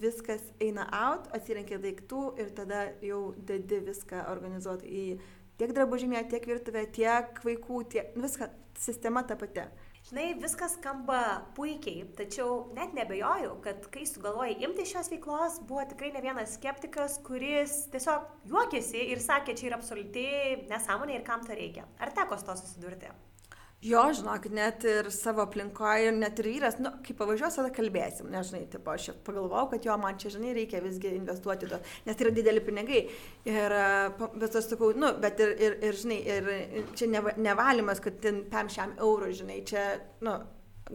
[0.00, 5.06] viskas eina out, atsirenkia daiktų ir tada jau dedi viską organizuoti į
[5.60, 9.66] tiek drabužinę, tiek virtuvę, tiek vaikų, tiek nu, viską, sistema ta pati.
[10.06, 11.20] Žinai, viskas skamba
[11.56, 17.16] puikiai, tačiau net nebejoju, kad kai sugalvojai imti šios veiklos, buvo tikrai ne vienas skeptikas,
[17.26, 21.88] kuris tiesiog juokėsi ir sakė, čia yra absoliučiai nesąmonė ir kam to reikia.
[21.98, 23.10] Ar teko su to susidurti?
[23.86, 28.64] Jo, žinok, net ir savo aplinkoje, net ir vyras, nu, kai pavažiuos, tada kalbėsim, nežinai,
[28.72, 32.32] tipo, aš pagalvojau, kad jo, man čia, žinai, reikia visgi investuoti to, nes tai yra
[32.34, 33.02] dideli pinigai.
[33.46, 33.74] Ir,
[34.40, 36.48] bet aš sakau, nu, bet ir, ir, ir žinai, ir,
[36.98, 39.84] čia nevalymas, kad ten pam šiam eurų, žinai, čia,
[40.26, 40.34] nu,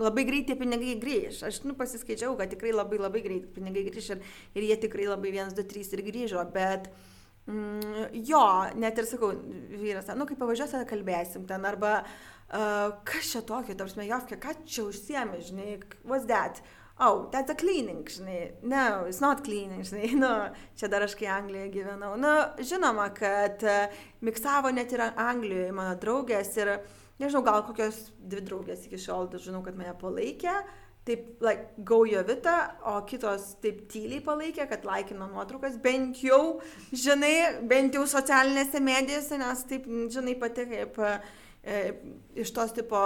[0.01, 1.45] labai greitai pinigai grįž.
[1.47, 4.27] Aš, nu, pasiskaičiau, kad tikrai labai labai greitai pinigai grįž ir,
[4.57, 6.91] ir jie tikrai labai 1, 2, 3 ir grįžo, bet...
[7.49, 8.39] Mm, jo,
[8.77, 9.31] net ir sakau,
[9.81, 12.11] vyras, nu, kai pavažiuosi, kalbėsim ten, arba uh,
[12.53, 16.61] uh, kas čia tokio, tarsi, Jovke, ką čia užsiemi, žinai, what's that?
[17.03, 18.51] Oh, that's a cleaning, žinai.
[18.61, 20.11] No, it's not cleaning, žinai.
[20.13, 20.29] Nu,
[20.77, 22.13] čia dar aš kai Anglijoje gyvenau.
[22.19, 26.75] Nu, žinoma, kad uh, miksavo net ir Anglijoje mano draugės ir,
[27.17, 30.59] nežinau, gal kokios dvi draugės iki šiol, žinau, kad mane palaikė.
[31.09, 36.59] Taip, like, gaujo vita, o kitos taip tyliai palaikė, kad laikino nuotraukas, bent jau,
[36.93, 41.17] žinai, bent jau socialinėse medijose, nes taip, žinai, pati kaip uh,
[41.63, 41.81] e,
[42.41, 43.01] iš tos tipo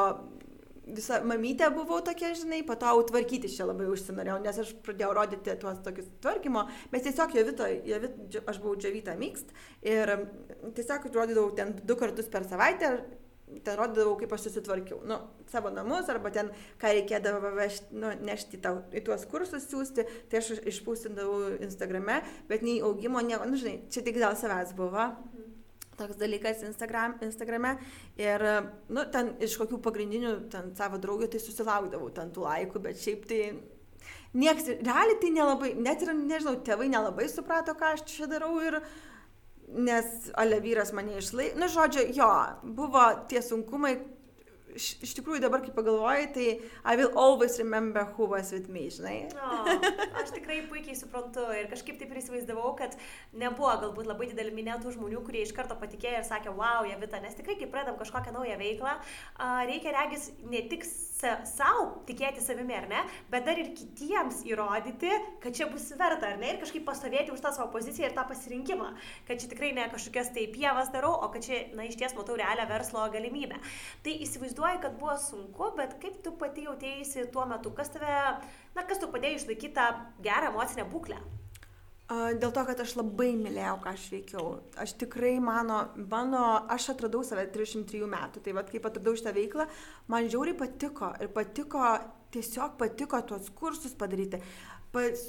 [0.85, 5.57] visa mamytė buvau tokia, žinai, po to tvarkyti čia labai užsinorėjau, nes aš pradėjau rodyti
[5.61, 9.53] tuos tokius tvarkymo, bet tiesiog jovito, jovito aš buvau džiavyta mykst
[9.85, 10.15] ir
[10.77, 12.91] tiesiog rodydavau ten du kartus per savaitę,
[13.65, 15.19] ten rodydavau, kaip aš susitvarkiau, nu,
[15.51, 16.49] savo namus arba ten,
[16.81, 22.65] ką reikėdavo vežti, nu, nešti tau, į tuos kursus siūsti, tai aš išpūstindavau Instagrame, bet
[22.65, 25.11] nei augimo, nieko, nu, žinai, čia tik dėl savęs buvo.
[25.95, 27.75] Toks dalykas Instagram, Instagrame.
[28.19, 28.43] Ir,
[28.91, 33.23] nu, ten iš kokių pagrindinių ten savo draugių tai susilaukdavau ten tų laikų, bet šiaip
[33.29, 33.41] tai
[34.35, 38.81] nieks, realiai tai nelabai, net ir, nežinau, tėvai nelabai suprato, ką aš čia darau ir,
[39.71, 42.29] nes ale vyras mane išlaikė, nu, žodžiu, jo,
[42.77, 43.95] buvo tie sunkumai,
[44.75, 46.47] iš, tikrųjų dabar, kai pagalvoju, tai
[46.83, 49.15] I will always remember who was with me, žinai.
[49.35, 49.77] O,
[50.21, 52.97] aš tikrai puikiai suprantu ir kažkaip taip ir įsivaizdavau, kad
[53.33, 57.37] nebuvo galbūt labai didelį minėtų žmonių, kurie iš karto patikėjo ir sakė, wow, Javita, nes
[57.37, 58.97] tikrai, kai pradam kažkokią naują veiklą,
[59.69, 65.11] reikia regis ne tik savo tikėti savimi, ar ne, bet dar ir kitiems įrodyti,
[65.41, 68.25] kad čia bus verta, ar ne, ir kažkaip pastovėti už tą savo poziciją ir tą
[68.29, 68.91] pasirinkimą,
[69.29, 72.35] kad čia tikrai ne kažkokias tai pievas darau, o kad čia, na, iš ties matau
[72.37, 73.57] realią verslo galimybę.
[74.05, 78.41] Tai įsivaizduoju, įsivaizduoju, kad buvo sunku, bet kaip tu pati jautėjusi tuo metu, kas tave,
[78.75, 79.87] na, kas tu padėjo išlaikyti tą
[80.23, 81.17] gerą emocinę būklę?
[82.07, 84.59] Dėl to, kad aš labai mylėjau, ką aš veikiau.
[84.77, 88.43] Aš tikrai mano, mano, aš atradau save 33 metų.
[88.45, 89.65] Tai vad, kaip atradau šitą veiklą,
[90.07, 91.09] man žiauriai patiko.
[91.17, 91.81] Ir patiko,
[92.29, 94.37] tiesiog patiko tuos kursus padaryti
[94.95, 95.23] pas,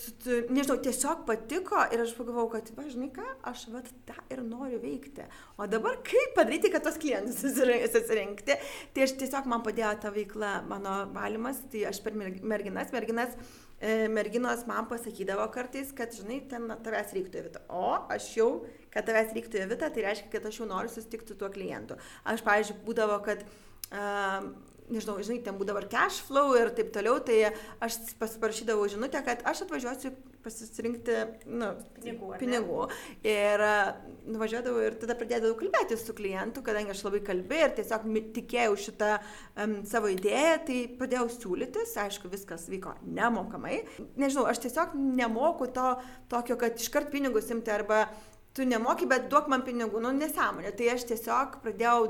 [0.46, 4.78] nežinau, tiesiog patiko ir aš pagalvojau, kad, va, žinai ką, aš vat tą ir noriu
[4.82, 5.26] veikti.
[5.58, 8.58] O dabar kaip padaryti, kad tos klientus susirinkti,
[8.94, 13.34] tai aš tiesiog man padėjo ta veikla, mano valymas, tai aš per merginas, merginas,
[13.80, 17.64] e, merginos man pasakydavo kartais, kad, žinai, ten tavęs reiktų evita.
[17.74, 18.50] O aš jau,
[18.94, 21.98] kad tavęs reiktų evita, tai reiškia, kad aš jau noriu susitikti su tuo klientu.
[22.22, 24.46] Aš, pavyzdžiui, būdavo, kad uh,
[24.92, 27.52] nežinau, žinai, ten būdavo ir cash flow ir taip toliau, tai
[27.84, 30.12] aš pasiparašydavau žinutę, kad aš atvažiuosiu
[30.46, 31.16] pasirinkti
[31.50, 32.28] nu, pinigų.
[32.40, 32.84] pinigų.
[33.26, 33.64] Ir
[34.30, 39.10] nuvažiuodavau ir tada pradėdavau kalbėti su klientu, kadangi aš labai kalbėjau ir tiesiog tikėjau šitą
[39.18, 43.82] um, savo idėją, tai pradėjau siūlytis, aišku, viskas vyko nemokamai.
[44.18, 45.92] Nežinau, aš tiesiog nemoku to
[46.30, 48.06] tokio, kad iškart pinigus imti arba
[48.56, 50.72] tu nemoki, bet duok man pinigų, nu nesąmonė.
[50.78, 52.06] Tai aš tiesiog pradėjau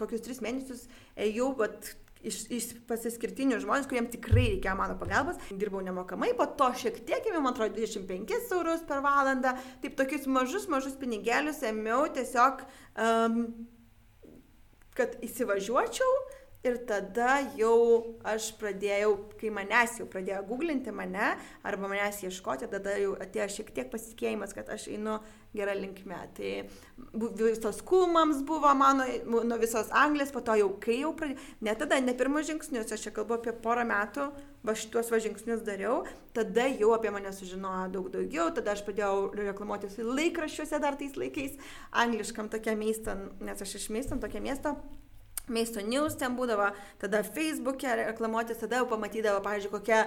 [0.00, 0.86] kokius tris mėnesius
[1.26, 1.94] ėjau, bet
[2.26, 5.40] iš, iš pasiskirtinių žmonės, kuriems tikrai reikėjo mano pagalbos.
[5.50, 9.56] Dirbau nemokamai, po to šiek tiek, man atrodo, 25 eurus per valandą.
[9.84, 12.64] Taip tokius mažus, mažus pinigėlius ėmiau tiesiog,
[13.06, 13.40] um,
[14.96, 16.12] kad įsivažiuočiau
[16.64, 21.34] Ir tada jau aš pradėjau, kai manęs jau pradėjo googlinti mane
[21.66, 25.18] arba manęs ieškoti, tada jau atėjo šiek tiek pasitikėjimas, kad aš einu
[25.54, 26.18] gerą linkmę.
[26.34, 26.50] Tai
[27.38, 32.00] visos kulmams buvo mano, nuo visos Anglijos, po to jau kai jau pradėjau, ne tada,
[32.02, 34.26] ne pirmus žingsnius, aš čia kalbu apie porą metų,
[34.66, 36.02] va šitos va žingsnius dariau,
[36.34, 41.60] tada jau apie mane sužinojo daug daugiau, tada aš pradėjau reklamuotis laikraščiuose dar tais laikais,
[41.94, 44.74] angliškam tokia miestą, nes aš iš miesto, tokia miesto
[45.48, 50.00] Meisto News ten būdavo, tada Facebook'e reklamuotis, tada jau pamatydavo, pavyzdžiui, kokia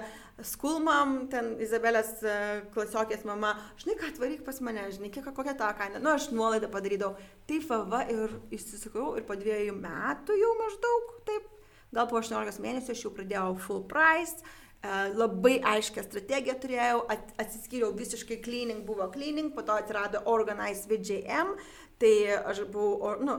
[0.44, 2.34] skulmam, ten Izabelės e,
[2.74, 6.68] klasiokės mama, žinai, ką atvaryk pas mane, žinai, kiek, kokia ta kaina, nu aš nuolaidą
[6.72, 7.16] padarydavau.
[7.48, 11.48] Taip, va, ir įsisakau, ir po dviejų metų jau maždaug, taip,
[11.96, 17.04] gal po 18 mėnesių aš jau pradėjau full price, e, labai aiškę strategiją turėjau,
[17.40, 21.56] atsiskyriau visiškai cleaning, buvo cleaning, po to atsirado Organize VJM,
[22.00, 22.12] Tai
[22.48, 23.34] aš buvau, nu,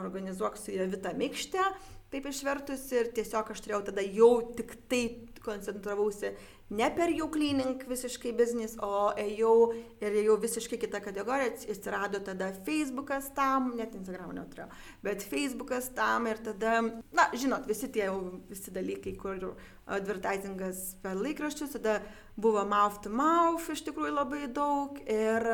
[0.00, 1.64] organizuok su Jovita Mikštė,
[2.10, 5.02] taip išvertus ir tiesiog aš turėjau tada jau tik tai
[5.44, 6.32] koncentravausi
[6.70, 13.30] ne per cleaning visiškai biznis, o ėjau ir ėjau visiškai kitą kategoriją, atsirado tada Facebookas
[13.34, 14.68] tam, net Instagram neturėjau,
[15.02, 16.80] bet Facebookas tam ir tada,
[17.12, 18.10] na, žinot, visi tie
[18.50, 19.54] visi dalykai, kur
[19.90, 22.00] advertisingas per laikraščius, tada
[22.36, 25.50] buvo mouth to mouth iš tikrųjų labai daug ir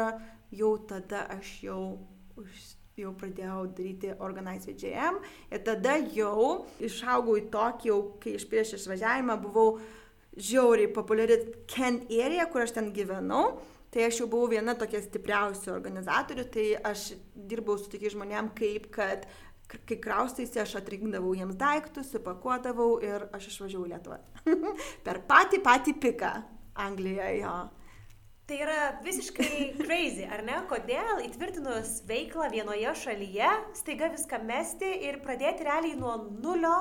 [0.52, 1.80] jau tada aš jau
[2.96, 5.20] jau pradėjau daryti Organize VJM
[5.52, 9.78] ir tada jau išaugau į tokį, jau kai iš prieš išvažiavimą buvau
[10.36, 13.56] žiauriai populiari Kent area, kur aš ten gyvenau.
[13.92, 17.12] Tai aš jau buvau viena tokia stipriausių organizatorių, tai aš
[17.48, 19.24] dirbau su tokiais žmonėm kaip, kad
[19.66, 24.18] kai kraustaisi, aš atrinkdavau jiems daiktus, supakuodavau ir aš išvažiavau Lietuvą.
[25.06, 26.32] per patį patį piką
[26.86, 27.56] Anglijoje jo.
[28.46, 30.60] Tai yra visiškai crazy, ar ne?
[30.70, 36.12] Kodėl įtvirtinus veiklą vienoje šalyje, staiga viską mesti ir pradėti realiai nuo
[36.44, 36.76] nulio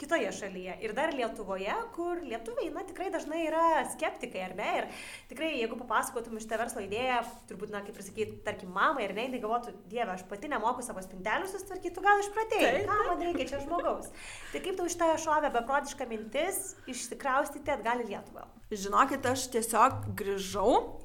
[0.00, 0.74] kitoje šalyje.
[0.82, 4.70] Ir dar Lietuvoje, kur lietuviai, na, tikrai dažnai yra skeptikai, ar ne?
[4.80, 4.88] Ir
[5.30, 9.28] tikrai, jeigu papasakotum šitą verslo idėją, turbūt, na, kaip ir sakyti, tarkim, mamai, ir ne,
[9.28, 13.62] jinai galvotų, Dieve, aš pati nemoku savo spintelių susitvarkyti, gal išpratėjai, ką man reikia čia
[13.62, 14.10] žmogaus.
[14.50, 18.48] Tai kaip tau iš tą šovę beprotišką mintis išsikraustyti atgal į Lietuvą?
[18.74, 21.03] Žinokit, aš tiesiog grįžau,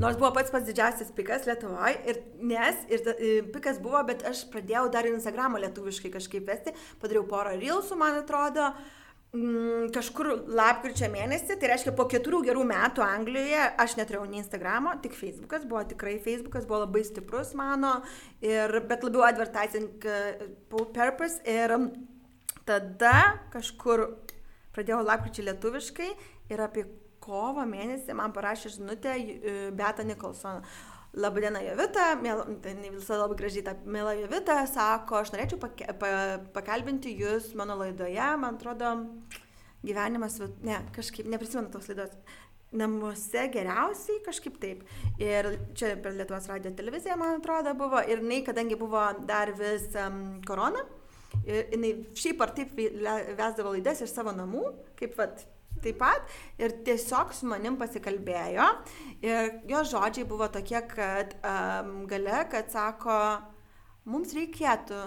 [0.00, 4.44] nors buvo pats pats didžiausias pikas Lietuvoje, ir, nes ir, ir pikas buvo, bet aš
[4.52, 8.68] pradėjau dar Instagramą lietuviškai kažkaip vesti, padariau porą reelsų, man atrodo,
[9.36, 14.96] mm, kažkur lapkričio mėnesį, tai reiškia po keturių gerų metų Anglijoje aš neturėjau nei Instagramo,
[15.04, 17.98] tik Facebookas, buvo tikrai Facebookas, buvo labai stiprus mano,
[18.44, 21.40] ir, bet labiau advertising uh, purpose.
[21.48, 21.74] Ir
[22.66, 23.16] tada
[23.54, 24.08] kažkur
[24.76, 26.12] pradėjau lapkričio lietuviškai
[26.52, 26.84] ir apie
[27.26, 30.62] kovo mėnesį man parašė žinutę e, Beata Nikolson.
[31.16, 32.10] Labadiena Jovita,
[32.60, 36.10] tai visą labai gražiai tą mėlą Jovita, sako, aš norėčiau pake, pa,
[36.52, 38.90] pakalbinti jūs mano laidoje, man atrodo,
[39.86, 40.36] gyvenimas,
[40.66, 42.12] ne, kažkaip, neprisimenu tos laidos,
[42.76, 44.84] namuose geriausiai, kažkaip taip.
[45.22, 49.88] Ir čia per Lietuvos radio televiziją, man atrodo, buvo, ir jinai, kadangi buvo dar vis
[50.02, 50.84] um, korona,
[51.46, 54.68] ir jinai šiaip ar taip vesdavo laidas iš savo namų,
[55.00, 55.46] kaip vat
[55.84, 58.66] taip pat ir tiesiog su manim pasikalbėjo
[59.24, 63.16] ir jo žodžiai buvo tokie, kad um, gale, kad sako,
[64.08, 65.02] mums reikėtų,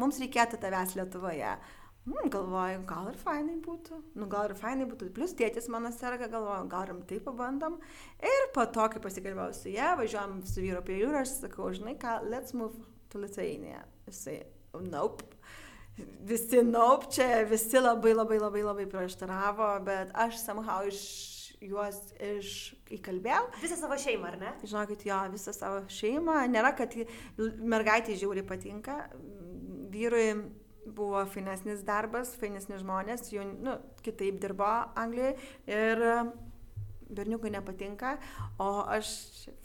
[0.00, 1.54] mums reikėtų tavęs Lietuvoje.
[2.02, 6.26] Mm, galvoju, gal ir fainai būtų, nu gal ir fainai būtų, plus tėtis mano serga,
[6.32, 7.76] galvoju, gal rimtai pabandom.
[8.18, 11.94] Ir po to, kai pasikalbėjau su ją, važiuojam su vyru prie jūros, aš sakau, žinai
[12.02, 12.74] ką, let's move
[13.12, 13.84] to Lithuania.
[14.10, 14.40] Jisai,
[14.82, 15.30] nope
[16.28, 21.02] visi naup čia, visi labai labai labai labai prieštaravo, bet aš somehow iš
[21.62, 23.44] juos iš įkalbėjau.
[23.62, 24.54] Visą savo šeimą, ar ne?
[24.66, 26.40] Žinokit, jo, visą savo šeimą.
[26.50, 26.96] Nėra, kad
[27.60, 28.96] mergaitė žiauriai patinka,
[29.92, 30.26] vyrui
[30.82, 35.36] buvo fainesnis darbas, fainesni žmonės, jų nu, kitaip dirbo Anglijoje
[35.70, 36.02] ir
[37.16, 38.16] berniukui nepatinka,
[38.62, 39.10] o aš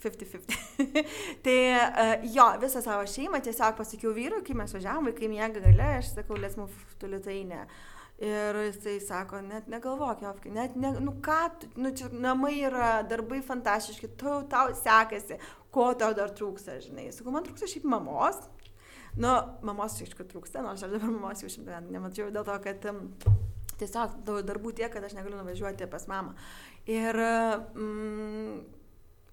[0.04, 0.56] 50-50.
[1.44, 5.94] tai uh, jo, visą savo šeimą tiesiog pasakiau vyrui, kai mes važiavom, vaikai miega gale,
[6.00, 7.66] aš sakau, move to Lithuania.
[8.18, 11.36] Ir jisai sako, net negalvok, Jovkai, net, ne, nu ką,
[11.78, 15.38] nu čia namai yra, darbai fantastiški, tau, tau sekasi,
[15.70, 17.12] ko tau dar trūksta, žinai.
[17.14, 18.40] Sakau, man trūksta šiaip mamos.
[19.18, 19.30] Nu,
[19.66, 23.04] mamos iš tikrųjų trūksta, nors aš dabar mamos jau šimtą nemačiau dėl to, kad um,
[23.80, 26.34] tiesiog darbų tiek, kad aš negaliu nuvažiuoti pas mamą.
[26.88, 28.58] Ir, mm,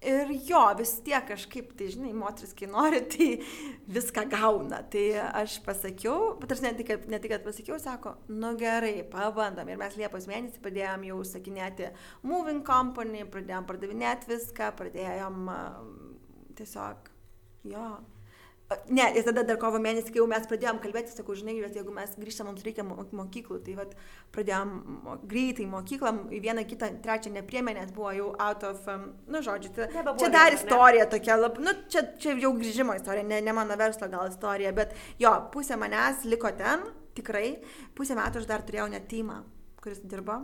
[0.04, 3.28] Ir jo, vis tiek kažkaip, tai žinai, moteris, kai nori, tai
[3.96, 4.82] viską gauna.
[4.92, 5.04] Tai
[5.40, 9.70] aš pasakiau, bet aš ne tik, ne tik, kad pasakiau, sako, nu gerai, pabandom.
[9.72, 11.88] Ir mes Liepos mėnesį pradėjom jau užsakinėti
[12.28, 15.48] moving company, pradėjom pardavinėti viską, pradėjom
[16.60, 17.10] tiesiog,
[17.72, 17.88] jo,
[18.90, 21.92] Ne, ir tada dar kovo mėnesį, kai jau mes pradėjom kalbėti, sakau, žinai, bet jeigu
[21.94, 23.92] mes grįžtam, mums reikia mokyklų, tai vat,
[24.34, 24.72] pradėjom
[25.30, 29.70] greitai mokyklą, į vieną, kitą, trečią nepriemė, nes buvo jau out of, um, nu, žodžiu,
[29.76, 29.86] tai,
[30.18, 31.10] čia dar ne, istorija ne?
[31.14, 34.98] tokia, lab, nu, čia, čia jau grįžimo istorija, ne, ne mano verslo gal istorija, bet
[35.22, 36.82] jo, pusė manęs liko ten,
[37.14, 37.52] tikrai,
[37.94, 39.44] pusę metų aš dar turėjau net teamą,
[39.78, 40.42] kuris dirbo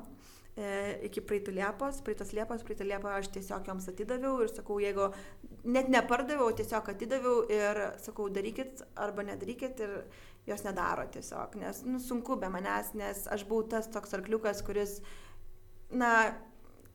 [0.57, 5.09] iki praeitų Liepos, praeitos Liepos, praeitą Liepą aš tiesiog joms atidaviau ir sakau, jeigu
[5.65, 9.97] net nepardaviau, tiesiog atidaviau ir sakau, darykit arba nedarykit ir
[10.47, 14.99] jos nedaro tiesiog, nes nu, sunku be manęs, nes aš buvau tas toks arkliukas, kuris,
[15.89, 16.13] na,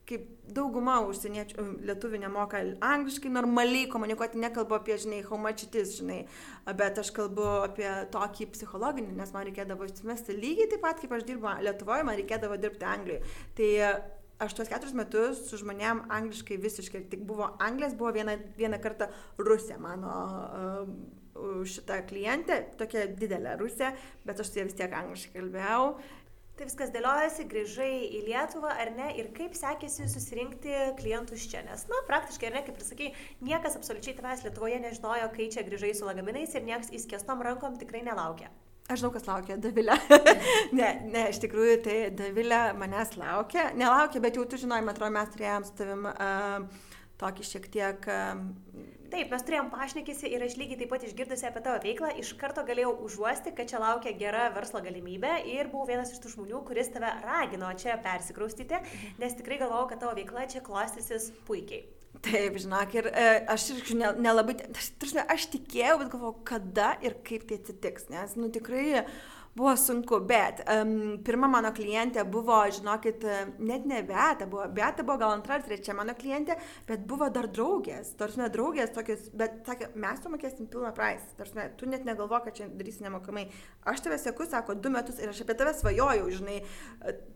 [0.08, 5.98] kaip dauguma užsieniečių, lietuvių nemoka angliškai normaliai komunikuoti, nekalbu apie, žinai, how much it is,
[5.98, 6.22] žinai,
[6.78, 11.26] bet aš kalbu apie tokį psichologinį, nes man reikėdavo išsimesti lygiai taip pat, kaip aš
[11.28, 13.36] dirbu Lietuvoje, man reikėdavo dirbti Anglijoje.
[13.58, 13.68] Tai
[14.46, 19.10] aš tuos keturis metus su žmonėm angliškai visiškai, tik buvo anglės, buvo vieną, vieną kartą
[19.42, 23.92] rusė mano uh, šitą klientę, tokia didelė rusė,
[24.26, 25.82] bet aš su ja vis tiek angliškai kalbėjau
[26.58, 31.84] Tai viskas dėliojasi, grįžai į Lietuvą ar ne ir kaip sekėsi susirinkti klientus čia, nes,
[31.86, 33.10] na, praktiškai, ar ne, kaip ir sakai,
[33.46, 38.02] niekas absoliučiai tavęs Lietuvoje nežinojo, kai čia grįžai su lagaminais ir niekas įskestom rankom tikrai
[38.08, 38.50] nelaukia.
[38.90, 39.94] Aš žinau, kas laukia, Davilė.
[40.80, 43.68] ne, ne, iš tikrųjų, tai Davilė manęs laukia.
[43.78, 46.88] Nelaukia, bet jau tu žinai, man atrodo, mes turėjom su tavim uh,
[47.22, 48.40] tokį šiek tiek uh,
[49.08, 52.60] Taip, mes turėjom pašnekėsi ir aš lygiai taip pat išgirdusi apie tavo veiklą, iš karto
[52.68, 56.92] galėjau užuosti, kad čia laukia gera verslo galimybė ir buvau vienas iš tų žmonių, kuris
[56.92, 58.82] tave ragino čia persikraustyti,
[59.22, 61.86] nes tikrai galvojau, kad tavo veikla čia klostysis puikiai.
[62.24, 63.70] Taip, žinok, ir e, aš
[64.18, 64.92] nelabai, aš,
[65.24, 70.20] aš tikėjau, bet galvojau, kada ir kaip tai atsitiks, nes, nu tikrai, uh, Buvo sunku,
[70.22, 73.24] bet um, pirma mano klientė buvo, žinokit,
[73.58, 76.54] net ne Beata, buvo, Beata buvo gal antra ar trečia mano klientė,
[76.86, 81.66] bet buvo dar draugės, tarsi draugės tokios, bet sakė, mes tu mokėsim pilną price, tarsi
[81.80, 83.48] tu net negalvo, kad čia darysi nemokamai.
[83.90, 86.60] Aš tave sėku, sako, du metus ir aš apie tave svajojau, žinai,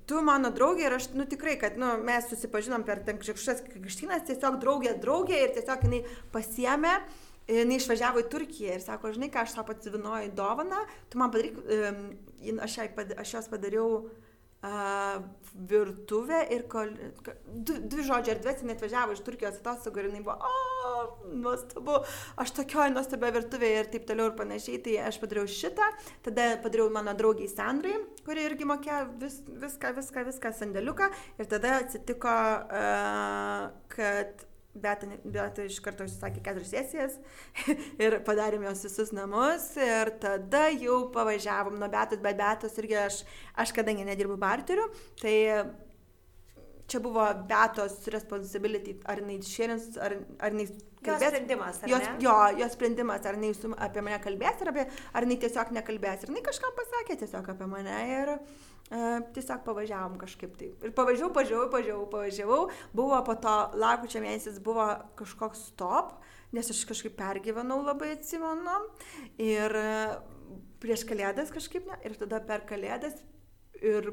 [0.07, 4.29] tu mano draugė ir aš, nu tikrai, kad, nu, mes susipažinom per ten kažkokias krikštynas,
[4.31, 7.01] tiesiog draugė, draugė ir tiesiog jinai pasiemė
[7.51, 11.59] jinai išvažiavo į Turkiją ir sako, žinai, ką aš savo atsivinoju dovaną, tu man padaryk,
[12.63, 12.79] aš,
[13.19, 14.11] aš jos padariau uh,
[15.69, 16.93] virtuvę ir kol,
[17.47, 20.93] du, dvi žodžių erdvės, jinai atvažiavo iš Turkijos atostogų ir jinai buvo, o,
[21.43, 21.99] nuostabu,
[22.41, 25.91] aš tokioje nuostabioje virtuvėje ir taip toliau ir panašiai, tai aš padariau šitą,
[26.29, 31.11] tada padariau mano draugiai Sandrai, kuri irgi mokėjo vis, viską, viską, viską sandėliuką
[31.43, 37.19] ir tada atsitiko, uh, kad Bet, bet iš karto užsisakė keturias sesijas
[38.05, 43.19] ir padarėm jos visus namus ir tada jau pavažiavom nuo betos, bet betos irgi aš,
[43.61, 44.87] aš kadangi nedirbu barteriu,
[45.21, 45.35] tai
[46.89, 50.67] čia buvo betos responsibility, ar jinai šėrins, ar, ar jinai
[51.05, 51.21] kalbės.
[51.21, 52.17] Jos sprendimas, ar jos, ne?
[52.25, 56.25] Jo, jos sprendimas, ar jinai apie mane kalbės, ar, apie, ar jinai tiesiog nekalbės.
[56.25, 58.37] Ir jinai kažkam pasakė tiesiog apie mane ir...
[58.39, 60.71] Uh, tiesiog pavažiavom kažkaip tai.
[60.85, 62.61] Ir pavažiavau, pavažiavau, pavažiavau, pavažiavau.
[62.93, 64.87] Buvo po to, lakučio mėnesis buvo
[65.19, 66.19] kažkoks stop,
[66.53, 68.77] nes aš kažkaip pergyvenau labai atsimenu.
[69.41, 69.77] Ir
[70.83, 73.17] prieš kalėdas kažkaip, ne, ir tada per kalėdas
[73.81, 74.13] ir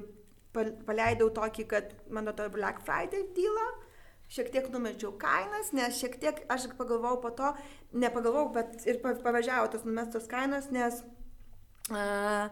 [0.53, 3.67] paleidau tokį, kad mano to Black Friday dylą
[4.29, 7.51] šiek tiek numečiau kainas, nes šiek tiek aš pagalvojau po to,
[7.97, 11.01] nepagalvojau, bet ir pavažiavo tos numestos kainos, nes
[11.89, 12.49] uh,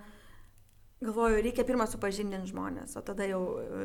[0.98, 3.84] Galvoju, reikia pirmą supažindinti žmonės, o tada jau e,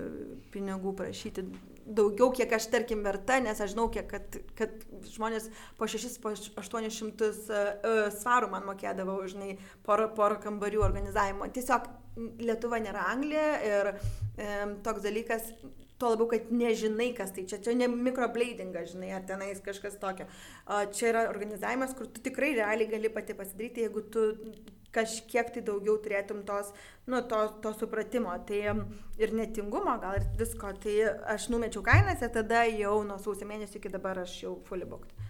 [0.55, 1.45] pinigų prašyti
[1.85, 6.33] daugiau, kiek aš tarkim verta, nes aš žinau, kiek, kad, kad žmonės po 6, po
[6.33, 9.37] 800 uh, e, svarų man mokėdavo už
[9.85, 11.51] porą, porą kambarių organizavimo.
[11.53, 11.93] Tiesiog
[12.41, 15.53] Lietuva nėra Anglija ir um, toks dalykas,
[16.01, 20.27] tuo labiau, kad nežinai, kas tai čia, čia ne mikrobladingas, žinai, ar tenais kažkas tokio.
[20.97, 24.31] Čia yra organizavimas, kur tu tikrai realiai gali pati pasidaryti, jeigu tu
[24.93, 26.73] kažkiek tai daugiau turėtum tos,
[27.07, 28.35] nu, to, to supratimo.
[28.49, 28.63] Tai
[29.23, 30.75] ir netingumo gal ir visko.
[30.85, 30.97] Tai
[31.35, 35.23] aš numečiau kainas ir tada jau nuo sausio mėnesio iki dabar aš jau fully booked.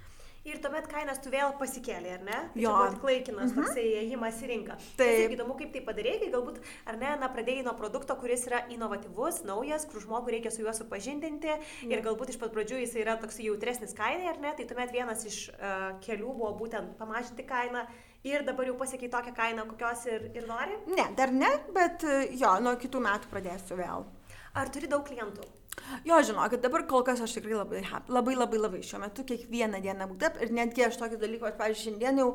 [0.42, 2.38] Ir tuomet kainas tu vėl pasikėlė, ar ne?
[2.50, 2.70] Tai jo.
[2.96, 3.68] Tik laikinas mm -hmm.
[3.68, 4.76] toksai įėjimas į rinką.
[4.98, 6.58] Tai įdomu, kaip tai padarėjai, kai galbūt,
[6.90, 10.74] ar ne, na, pradėjai nuo produkto, kuris yra inovatyvus, naujas, kur žmogų reikia su juo
[10.74, 11.92] supažindinti mm.
[11.92, 14.54] ir galbūt iš pat pradžių jis yra toks jautresnis kainai, ar ne?
[14.56, 17.86] Tai tuomet vienas iš uh, kelių buvo būtent pamažinti kainą
[18.28, 20.78] ir dabar jau pasiekiai tokią kainą, kokios ir, ir nori?
[20.96, 22.06] Ne, dar ne, bet
[22.38, 24.06] jo, nuo kitų metų pradėsiu vėl.
[24.52, 25.48] Ar turi daug klientų?
[26.04, 27.80] Jo, žinokit, dabar kol kas aš tikrai labai,
[28.12, 32.20] labai, labai, labai šiuo metu kiekvieną dieną būtent ir netgi aš tokius dalykus, pavyzdžiui, šiandien
[32.20, 32.28] jau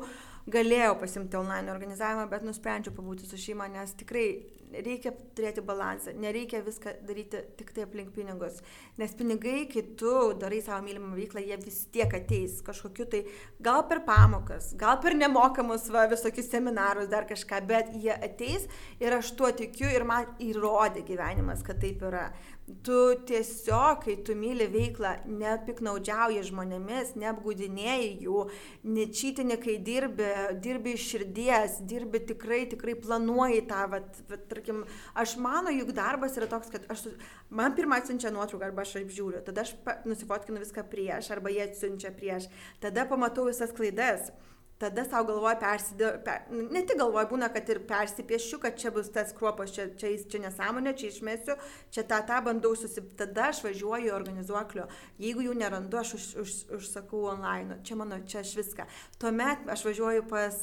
[0.50, 4.26] galėjau pasimti online organizavimą, bet nusprendžiau pabūti su šeima, nes tikrai
[4.72, 8.60] reikia turėti balansą, nereikia viską daryti tik tai aplink pinigus.
[9.00, 13.22] Nes pinigai, kai tu darai savo mylimą veiklą, jie vis tiek ateis kažkokiu tai,
[13.64, 18.68] gal per pamokas, gal per nemokamus va, visokius seminarus, dar kažką, bet jie ateis
[19.00, 22.28] ir aš tuo tikiu ir man įrodė gyvenimas, kad taip yra
[22.84, 22.98] tu
[23.28, 28.42] tiesiog, kai tu myli veiklą, nepiknaudžiauji žmonėmis, neapgudinėjai jų,
[28.96, 30.28] nečytini, kai dirbi,
[30.64, 34.82] dirbi iš širdies, dirbi tikrai, tikrai planuoji tą, vat, vat, tarkim,
[35.18, 37.06] aš mano, juk darbas yra toks, kad aš,
[37.48, 39.74] man pirmą atsiunčia nuotrauką arba aš apžiūriu, tada aš
[40.08, 42.50] nusifotkinu viską prieš, arba jie atsiunčia prieš,
[42.84, 44.28] tada pamatau visas klaidas
[44.78, 49.10] tada savo galvoju persidė, per, ne tik galvoju, būna, kad ir persipiešiu, kad čia bus
[49.14, 51.56] tas kruopas, čia, čia, čia nesąmonė, čia išmėsiu,
[51.94, 54.86] čia tą, tą bandau susip, tada aš važiuoju organizuoklio,
[55.22, 58.86] jeigu jų nerandu, aš už, už, užsakau online, čia mano, čia aš viską.
[59.18, 60.60] Tuomet aš važiuoju pas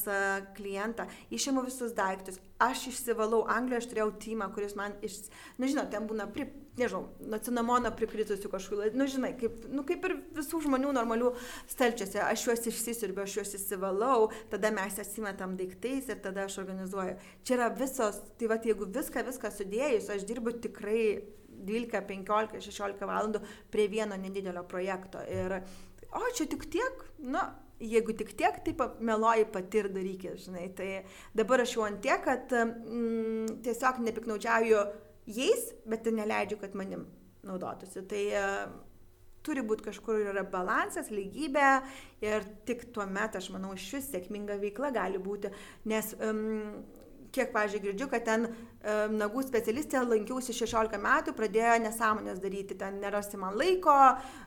[0.55, 5.26] klientą, išimu visus daiktus, aš išsivalau, Anglijoje aš turėjau timą, kuris man iš,
[5.58, 6.47] na nu, žinot, ten būna pri,
[6.80, 11.34] nežinau, nuo cinamono prikritusių kažkokių, nu žinai, kaip, nu, kaip ir visų žmonių normalių
[11.72, 17.18] stalčiuose, aš juos išsisirbiu, aš juos įsivalau, tada mes atsimetam daiktais ir tada aš organizuoju.
[17.43, 21.03] Čia yra visos, tai va, jeigu viską, viską sudėjus, aš dirbu tikrai
[21.66, 25.24] 12, 15, 16 valandų prie vieno nedidelio projekto.
[25.32, 25.60] Ir,
[26.16, 27.49] o čia tik tiek, na,
[27.80, 30.69] jeigu tik tiek, tai meloji pati ir darykit, žinai.
[30.78, 30.89] Tai
[31.36, 34.82] dabar aš jau ant tiek, kad mm, tiesiog nepiknaudžiauju
[35.36, 37.07] jais, bet neleidžiu, kad manim
[37.45, 38.05] naudotųsi.
[38.09, 38.76] Tai uh,
[39.45, 41.69] turi būti kažkur yra balansas, lygybė
[42.26, 45.51] ir tik tuo metu, aš manau, šis sėkminga veikla gali būti,
[45.91, 46.82] nes um,
[47.36, 53.01] kiek, pažiūrėjau, girdžiu, kad ten um, nagų specialistė lankiausi 16 metų, pradėjo nesąmonės daryti, ten
[53.03, 53.97] nerasti man laiko,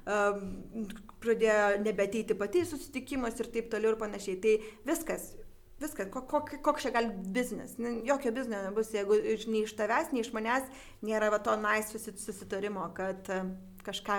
[0.08, 0.88] um,
[1.22, 4.40] pradėjo nebeteiti pati į susitikimus ir taip toliau ir panašiai.
[4.42, 4.56] Tai
[4.88, 5.32] viskas,
[5.78, 7.76] Viskas, koks kok čia gali biznis.
[7.78, 9.14] Jokio biznio nebus, jeigu
[9.46, 10.66] nei iš tavęs, nei iš manęs
[11.06, 13.36] nėra va to nais nice susitarimo, kad e,
[13.86, 14.16] kažką,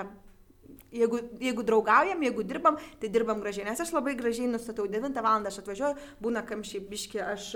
[0.96, 3.68] jeigu, jeigu draugaujam, jeigu dirbam, tai dirbam gražiai.
[3.68, 5.48] Nes aš labai gražiai nustatau, 9 val.
[5.52, 7.52] aš atvažiuoju, būna kamščiai biški, aš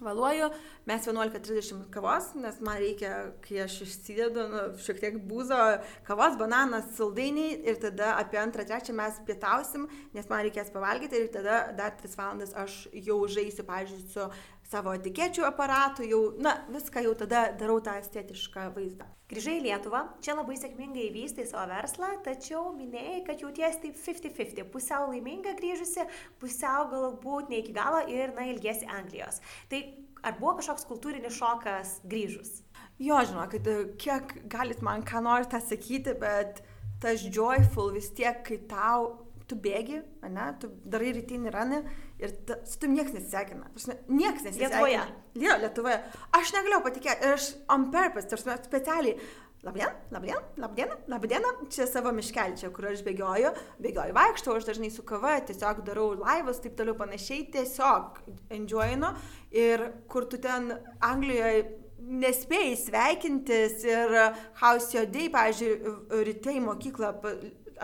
[0.00, 0.46] Valuoju,
[0.86, 5.58] mes 11.30 kavos, nes man reikia, kai aš išsidedu, nu, šiek tiek būzo,
[6.06, 11.60] kavos, bananas, saldainiai ir tada apie 2-3 mes pietausim, nes man reikės pavalgyti ir tada
[11.74, 17.18] dar 3 valandas aš jau žaisiu, pažiūrėjau, su savo etikečių aparatu, jau, na, viską jau
[17.18, 19.17] tada darau tą estetišką vaizdą.
[19.28, 24.64] Grįžai į Lietuvą, čia labai sėkmingai vystai savo verslą, tačiau minėjai, kad jauties taip 50-50,
[24.72, 26.06] pusiau laiminga grįžusi,
[26.40, 29.42] pusiau galbūt ne iki galo ir, na, ilgėsi Anglijos.
[29.68, 29.82] Tai
[30.24, 32.62] ar buvo kažkoks kultūrinis šokas grįžus?
[33.04, 33.68] Jo, žinokit,
[34.00, 36.64] kiek galit man ką nors tą sakyti, bet
[37.04, 39.12] tas joyful vis tiek, kai tau
[39.48, 41.80] tu bėgi, ne, tu darai rytinį ranį
[42.20, 43.70] ir ta, su tim niekas nesisveikina.
[44.10, 44.84] Niekas nesisveikina.
[44.84, 45.02] Lietuvoje.
[45.42, 45.98] Jo, Lietuvoje.
[46.38, 49.18] Aš negalėjau patikėti, aš on purpose, tarsi specialiai.
[49.66, 53.50] Labdien, labdien, labdien, labdien, čia savo miškelį, čia kur aš bėgioju,
[53.82, 58.20] bėgioju vaikštau, aš dažnai su kava, tiesiog darau laivus, taip toliau panašiai, tiesiog
[58.54, 59.10] enjoyinu
[59.50, 60.70] ir kur tu ten
[61.02, 61.64] Anglijoje
[61.98, 64.14] nespėjai sveikintis ir
[64.62, 65.96] House Your Day, pavyzdžiui,
[66.28, 67.10] ryte į mokyklą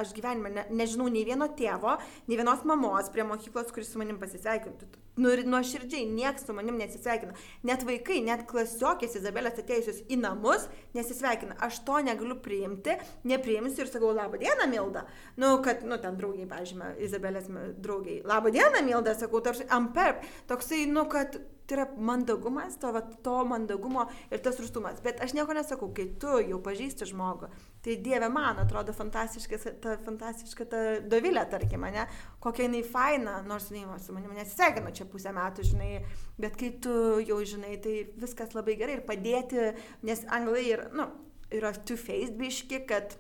[0.01, 1.97] aš gyvenime ne, nežinau nei vieno tėvo,
[2.29, 4.91] nei vienos mamos prie mokyklos, kuris su manim pasisveikintų.
[5.17, 7.37] Nu, nuoširdžiai, niekas su manim nesisveikina.
[7.69, 10.67] Net vaikai, net klasiokės Izabelės atėjusios į namus
[10.97, 11.55] nesisveikina.
[11.63, 12.97] Aš to negaliu priimti,
[13.31, 15.05] nepriimsiu ir sakau, laba diena, Milda.
[15.39, 17.47] Nu, kad, nu, ten draugiai, pažymė, Izabelės
[17.79, 18.25] draugiai.
[18.27, 20.27] Laba diena, Milda, sakau, tarsi amperp.
[20.51, 25.01] Toksai, nu, kad tai yra mandagumas, to, va, to mandagumo ir tas rustumas.
[25.05, 27.49] Bet aš nieko nesakau, kai tu jau pažįsti žmogų,
[27.85, 32.07] tai Dieve man atrodo fantastiška ta, fantastiška ta dovilė, tarkim, ne,
[32.45, 35.91] kokia jinai faina, nors jinai su manimi nesisveikino čia pusę metų, žinai,
[36.41, 36.95] bet kai tu
[37.25, 39.71] jau žinai, tai viskas labai gerai ir padėti,
[40.05, 41.09] nes anglai ir, nu,
[41.55, 43.17] yra two-faced biški, kad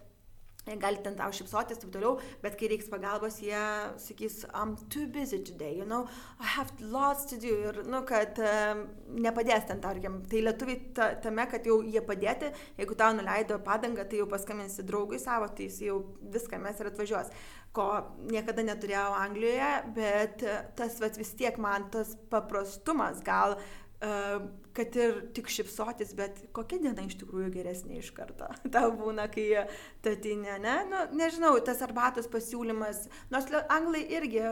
[0.80, 3.64] gali ten tau šipsotis, taip toliau, bet kai reiks pagalbos, jie
[4.00, 6.08] sakys, I'm too busy today, you know,
[6.40, 8.86] I have lots to do ir, nu, kad um,
[9.20, 10.22] nepadės ten, tarkim.
[10.30, 14.86] Tai lietuviai ta, tame, kad jau jie padėti, jeigu tau nuleido padangą, tai jau paskambinsi
[14.88, 16.00] draugui savo, tai jis jau
[16.34, 17.34] viską mes ir atvažiuos
[17.74, 17.86] ko
[18.30, 20.44] niekada neturėjau Anglijoje, bet
[20.78, 24.44] tas vat, vis tiek man tas paprastumas gal uh,
[24.74, 28.48] kad ir tik šipsotis, bet kokia diena iš tikrųjų geresnė iš karto.
[28.74, 29.64] Tau būna, kai
[30.04, 30.74] tatinė, ne?
[30.90, 33.04] Nu, nežinau, tas arbatos pasiūlymas,
[33.34, 34.42] nors anglai irgi,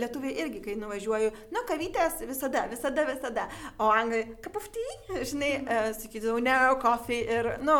[0.00, 3.48] lietuviai irgi, kai nuvažiuoju, nu, kavytės visada, visada, visada.
[3.80, 7.78] O anglai, tea, žinai, uh, sakydavau, ne, coffee ir, nu,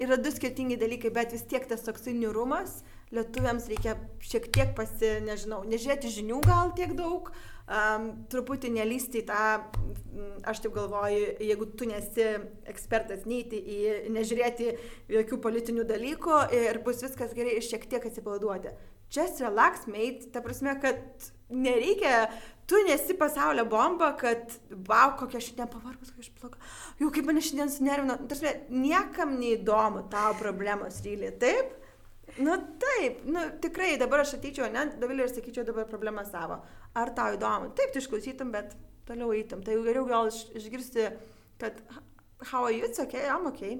[0.00, 2.80] yra du skirtingi dalykai, bet vis tiek tas toksai niurumas,
[3.14, 7.32] lietuviams reikia šiek tiek pasi, nežinau, nežiūrėti žinių gal tiek daug,
[7.70, 9.46] um, truputį nelysti į tą,
[10.50, 12.26] aš taip galvoju, jeigu tu nesi
[12.70, 13.80] ekspertas, neiti į,
[14.12, 14.70] nežiūrėti
[15.16, 18.74] jokių politinių dalykų ir bus viskas gerai ir šiek tiek atsipalaiduoti.
[19.10, 22.28] Just relax, mate, ta prasme, kad nereikia,
[22.70, 24.54] tu nesi pasaulio bomba, kad,
[24.86, 26.60] wow, kokia šiandien pavargus, kokia aš bloga,
[27.00, 31.74] jau kaip mane šiandien sunervino, tarsi, niekam neįdomu tavo problemos ryliai, taip?
[32.38, 36.60] Nu taip, nu tikrai dabar aš ateičiau, ne, Davilė ir sakyčiau dabar problemą savo.
[36.98, 37.70] Ar tau įdomu?
[37.78, 38.74] Taip, tu išklausytum, bet
[39.08, 39.62] toliau eitum.
[39.66, 41.10] Tai geriau gal iš, išgirsti,
[41.60, 41.78] kad
[42.50, 43.78] how are you, it's okay, I'm okay.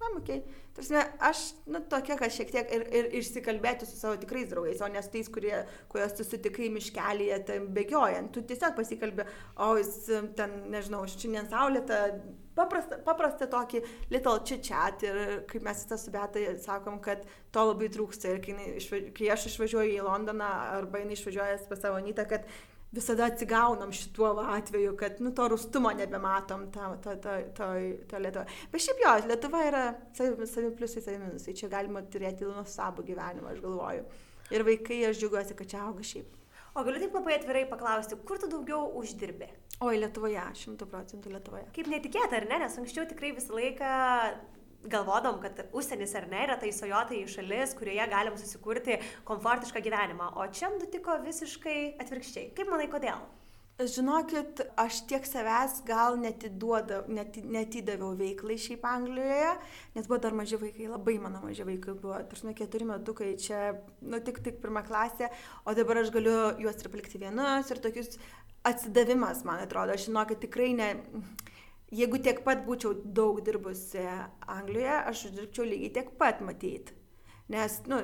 [0.00, 0.42] I'm okay.
[0.76, 1.42] Tarsi, aš,
[1.72, 5.12] nu, tokia, kad šiek tiek ir, ir išsikalbėti su savo tikrais draugais, o ne su
[5.14, 5.54] tais, kurie,
[5.92, 8.28] kuriuos tu sutikai miškelėje, ten bėgiojant.
[8.34, 9.24] Tu tiesiog pasikalbė,
[9.64, 9.94] o jis
[10.36, 12.02] ten, nežinau, šiandien saulėta,
[12.56, 13.82] paprastą, paprastą tokį
[14.12, 18.40] little chit chat ir kaip mes tą su Beata sakom, kad to labai trūksta ir
[18.44, 19.10] kai, išvaž...
[19.16, 20.48] kai aš išvažiuoju į Londoną
[20.80, 22.48] arba jinai išvažiuoja pas savo nytą, kad
[22.96, 27.68] visada atsigaunam šituo atveju, kad nu, to rūstumo nebematom to, to, to, to,
[28.10, 28.46] to Lietuva.
[28.72, 29.84] Bet šiaip jo, Lietuva yra
[30.16, 31.56] savi, savi pliusai, savi minusai.
[31.58, 34.06] Čia galima turėti nuostabų gyvenimą, aš galvoju.
[34.54, 36.32] Ir vaikai, aš džiugiuosi, kad čia auga šiaip.
[36.76, 39.48] O galiu taip labai atvirai paklausti, kur tu daugiau uždirbi?
[39.84, 41.66] O, Lietuvoje, šimtų procentų Lietuvoje.
[41.76, 42.62] Kaip netikėta, ar ne?
[42.64, 43.90] Nes anksčiau tikrai visą laiką
[44.88, 50.32] galvodom, kad užsienis ar ne yra tai sojota į šalis, kurioje galim susikurti komfortišką gyvenimą.
[50.40, 52.52] O čia nutiko visiškai atvirkščiai.
[52.56, 53.20] Kaip manai, kodėl?
[53.76, 59.50] Žinokit, aš tiek savęs gal net, netidaviau veiklai šiaip Anglijoje,
[59.92, 64.22] nes buvo dar maži vaikai, labai mano maži vaikai buvo, tarsi keturi metukai čia, nu
[64.24, 65.28] tik, tik pirmą klasę,
[65.68, 68.16] o dabar aš galiu juos ir palikti vienus ir tokius
[68.66, 70.88] atsidavimas, man atrodo, aš žinokit, tikrai ne,
[71.94, 74.04] jeigu tiek pat būčiau daug dirbusi
[74.46, 76.96] Anglijoje, aš dirbčiau lygiai tiek pat matyti.
[77.52, 78.00] Nes, nu,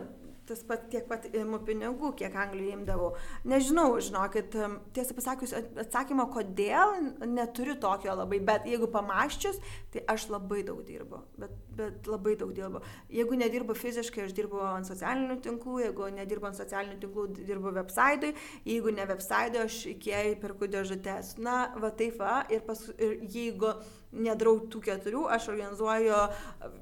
[0.48, 3.12] tas pat tiek pat imu pinigų, kiek Anglijoje imdavau.
[3.48, 4.56] Nežinau, žinokit,
[4.96, 6.96] tiesą pasakius, atsakymo, kodėl
[7.28, 9.60] neturiu tokio labai, bet jeigu pamaščius,
[9.94, 12.82] tai aš labai daug dirbu, bet, bet labai daug dirbu.
[13.12, 18.34] Jeigu nedirbu fiziškai, aš dirbu ant socialinių tinklų, jeigu nedirbu ant socialinių tinklų, dirbu website,
[18.68, 21.36] jeigu ne website, aš iki perku dėžutės.
[21.42, 23.76] Na, va taip va, ir, pas, ir jeigu
[24.12, 26.18] nedarau tų keturių, aš organizuoju,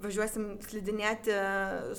[0.02, 1.36] važiuosim slidinėti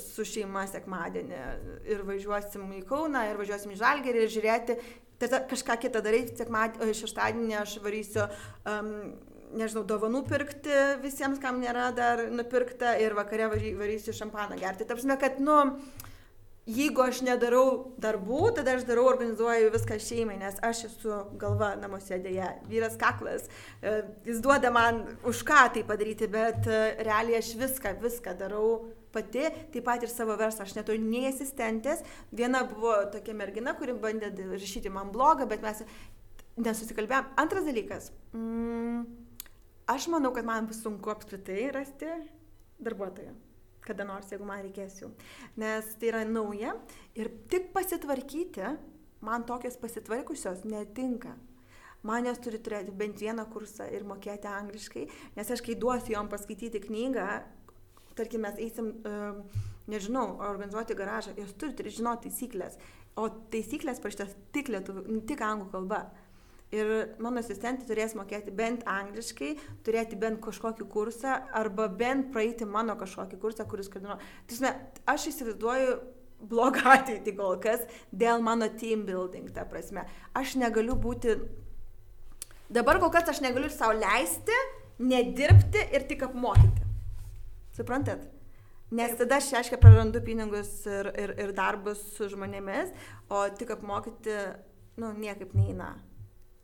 [0.00, 1.40] su šeima sekmadienį
[1.88, 4.78] ir važiuosim į Kauną ir važiuosim į Žalgerį ir žiūrėti,
[5.22, 8.28] tada kažką kitą daryti, sekmadienį, šeštadienį aš varysiu,
[8.68, 8.92] um,
[9.56, 14.88] nežinau, dovanų pirkti visiems, kam nėra dar nupirkta ir vakare varysiu šampaną gerti.
[14.88, 15.58] Tapsime, kad, nu,
[16.68, 22.18] jeigu aš nedarau darbų, tada aš darau, organizuoju viską šeimai, nes aš esu galva namuose
[22.22, 23.48] dėja, vyras kaklas,
[23.82, 28.92] e, jis duoda man už ką tai padaryti, bet e, realiai aš viską, viską darau
[29.12, 33.98] pati, taip pat ir savo verslą, aš neturiu nei asistentės, viena buvo tokia mergina, kuri
[33.98, 35.82] bandė rašyti man blogą, bet mes
[36.62, 37.32] nesusikalbėjom.
[37.42, 39.02] Antras dalykas, mm,
[39.90, 42.12] aš manau, kad man bus sunku apskritai rasti
[42.82, 43.34] darbuotoją
[43.86, 45.10] kada nors, jeigu man reikės jų.
[45.60, 46.76] Nes tai yra nauja
[47.18, 48.74] ir tik pasitvarkyti,
[49.22, 51.34] man tokios pasitvarkusios netinka.
[52.02, 55.04] Man jos turi turėti bent vieną kursą ir mokėti angliškai,
[55.36, 57.26] nes aš kai duosiu jom paskaityti knygą,
[58.18, 62.78] tarkim, mes eisim, uh, nežinau, organizuoti garažą, jos turi, turi žinoti taisyklės,
[63.18, 66.02] o taisyklės parašytos tik lietuvių, tik anglų kalba.
[66.72, 66.88] Ir
[67.20, 69.50] mano asistentė turės mokėti bent angliškai,
[69.84, 74.16] turėti bent kažkokį kursą arba bent praeiti mano kažkokį kursą, kuris koordinuoja.
[74.48, 74.70] Tai
[75.12, 75.98] aš įsivaizduoju
[76.48, 80.06] blogą ateitį kol kas dėl mano team building, ta prasme.
[80.38, 81.34] Aš negaliu būti,
[82.72, 84.56] dabar kol kas aš negaliu savo leisti,
[85.02, 86.86] nedirbti ir tik apmokyti.
[87.76, 88.24] Suprantat?
[88.92, 92.92] Nes tada aš, aiškiai, prarandu pinigus ir, ir, ir darbus su žmonėmis,
[93.32, 94.38] o tik apmokyti,
[95.00, 95.94] nu, niekaip neina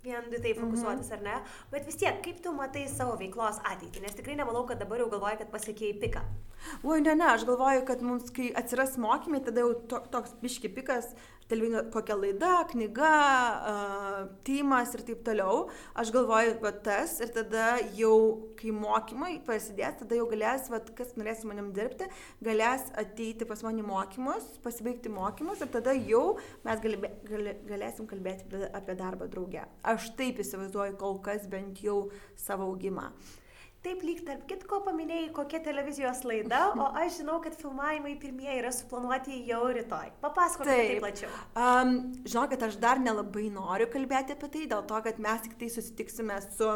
[0.08, 1.16] vien tai fokusuotis, mhm.
[1.16, 1.54] ar ne?
[1.72, 4.04] Bet vis tiek, kaip tu matai savo veiklos ateitį?
[4.04, 6.24] Nes tikrai nemanau, kad dabar jau galvoji, kad pasiekėjai piką.
[6.82, 10.72] Oi, ne, ne, aš galvoju, kad mums, kai atsiras mokymai, tada jau to, toks biški
[10.74, 11.12] pikas,
[11.48, 13.12] televizinė kokia laida, knyga,
[13.70, 15.64] uh, tymas ir taip toliau.
[15.98, 18.14] Aš galvoju, va tas ir tada jau,
[18.58, 22.08] kai mokymai prasidės, tada jau galės, va, kas norės su manim dirbti,
[22.44, 26.24] galės ateiti pas mane mokymus, pasibaigti mokymus ir tada jau
[26.66, 29.64] mes galbė, gal, galėsim kalbėti apie darbą drauge.
[29.82, 33.12] Aš taip įsivaizduoju kol kas bent jau savo augimą.
[33.88, 38.68] Taip lyg tarp kitko paminėjai, kokia televizijos laida, o aš žinau, kad filmavimai pirmieji yra
[38.76, 40.10] suplanuoti jau rytoj.
[40.20, 41.30] Papasakok tai plačiau.
[41.56, 41.94] Um,
[42.28, 46.36] žinokit, aš dar nelabai noriu kalbėti apie tai, dėl to, kad mes tik tai susitiksime
[46.50, 46.68] su,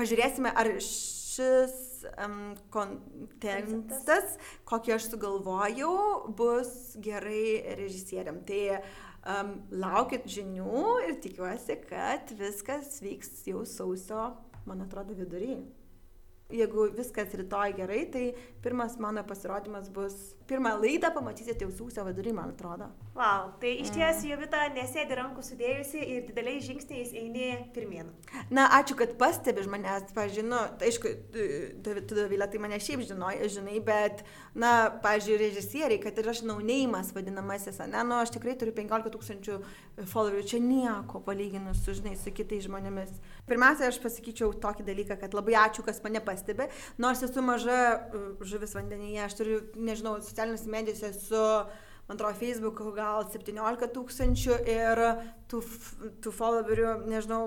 [0.00, 1.76] pažiūrėsime, ar šis
[2.14, 2.38] um,
[2.72, 4.38] kontekstas,
[4.72, 5.96] kokį aš sugalvojau,
[6.38, 6.70] bus
[7.04, 8.40] gerai režisieriam.
[8.48, 9.52] Tai um,
[9.84, 14.30] laukit žinių ir tikiuosi, kad viskas vyks jau sausio,
[14.64, 15.58] man atrodo, vidury.
[16.48, 18.22] Jeigu viskas rytoj gerai, tai
[18.62, 20.14] pirmas mano pasirodymas bus,
[20.48, 22.88] pirmą laidą pamatysite jau sausio vidury, man atrodo.
[23.18, 24.28] Wow, tai iš ties mm.
[24.30, 28.10] Jovita nesėdi rankų sudėjusi ir dideliais žingsniais eini pirmin.
[28.50, 33.78] Na, ačiū, kad pastebi manęs, pažinu, tai aišku, tu, Davilė, tai mane šiaip žinoj, žinai,
[33.84, 39.12] bet, na, pažiūrėjau, režisieriai, kad ir aš naunėjimas vadinamasis, ne, nu, aš tikrai turiu 15
[39.14, 39.58] tūkstančių
[40.08, 43.12] followerių, čia nieko palyginus su, žinai, su kitais žmonėmis.
[43.48, 46.68] Pirmiausia, aš pasakyčiau tokį dalyką, kad labai ačiū, kas mane pastebi,
[47.00, 51.42] nors esu maža uh, žuvis vandenyje, aš turiu, nežinau, socialinėse medijose su,
[52.08, 55.02] man atrodo, Facebook gal 17 tūkstančių ir
[55.50, 55.62] tų,
[56.24, 57.42] tų followerių, nežinau,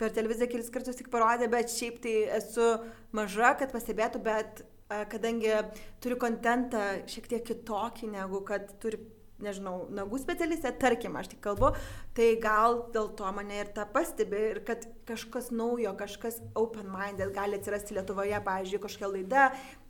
[0.00, 2.66] per televiziją kelis kartus tik parodė, bet šiaip tai esu
[3.14, 4.64] maža, kad pastebėtų, bet
[5.12, 5.54] kadangi
[6.02, 8.98] turiu kontentą šiek tiek kitokį, negu kad turi
[9.44, 11.72] nežinau, nagų specialistė, tarkim, aš tik kalbu,
[12.16, 17.58] tai gal dėl to mane ir tą pastebi ir kad kažkas naujo, kažkas open-minded gali
[17.58, 19.48] atsirasti Lietuvoje, pavyzdžiui, kažkokia laida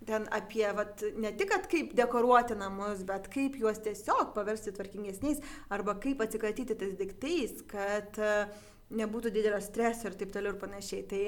[0.09, 5.43] ten apie, vat, ne tik, kad kaip dekoruoti namus, bet kaip juos tiesiog paversti tvarkingesniais
[5.71, 8.49] arba kaip atsikratyti tais daiktais, kad uh,
[8.97, 11.05] nebūtų didelio streso ir taip toliau ir panašiai.
[11.11, 11.23] Tai,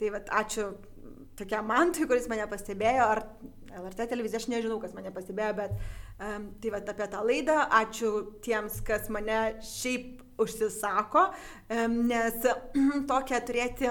[0.00, 0.70] tai vat, ačiū
[1.38, 3.22] tokiam mantui, kuris mane pastebėjo, ar
[3.74, 8.12] LRT televizija, aš nežinau, kas mane pastebėjo, bet um, tai va apie tą laidą, ačiū
[8.44, 11.26] tiems, kas mane šiaip užsisako,
[11.74, 12.46] um, nes
[13.10, 13.90] tokia turėti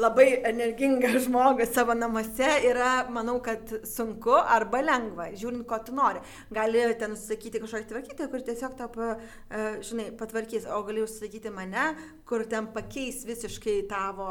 [0.00, 6.22] labai energingą žmogų savo namuose yra, manau, kad sunku arba lengva, žiūrint, ko tu nori.
[6.54, 8.88] Gali ten užsakyti kažkokį tvarkytoją, kur tiesiog tą,
[9.86, 11.86] žinai, patvarkys, o gali užsakyti mane,
[12.28, 14.28] kur ten pakeis visiškai tavo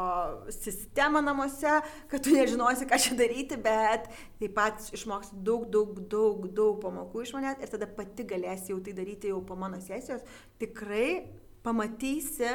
[0.52, 1.78] sistemą namuose,
[2.12, 4.10] kad tu nežinosi, ką čia daryti, bet
[4.42, 8.82] taip pat išmoksi daug, daug, daug, daug pamokų iš manęs ir tada pati galėsi jau
[8.84, 10.24] tai daryti jau po mano sesijos.
[10.60, 11.24] Tikrai
[11.64, 12.50] pamatysi,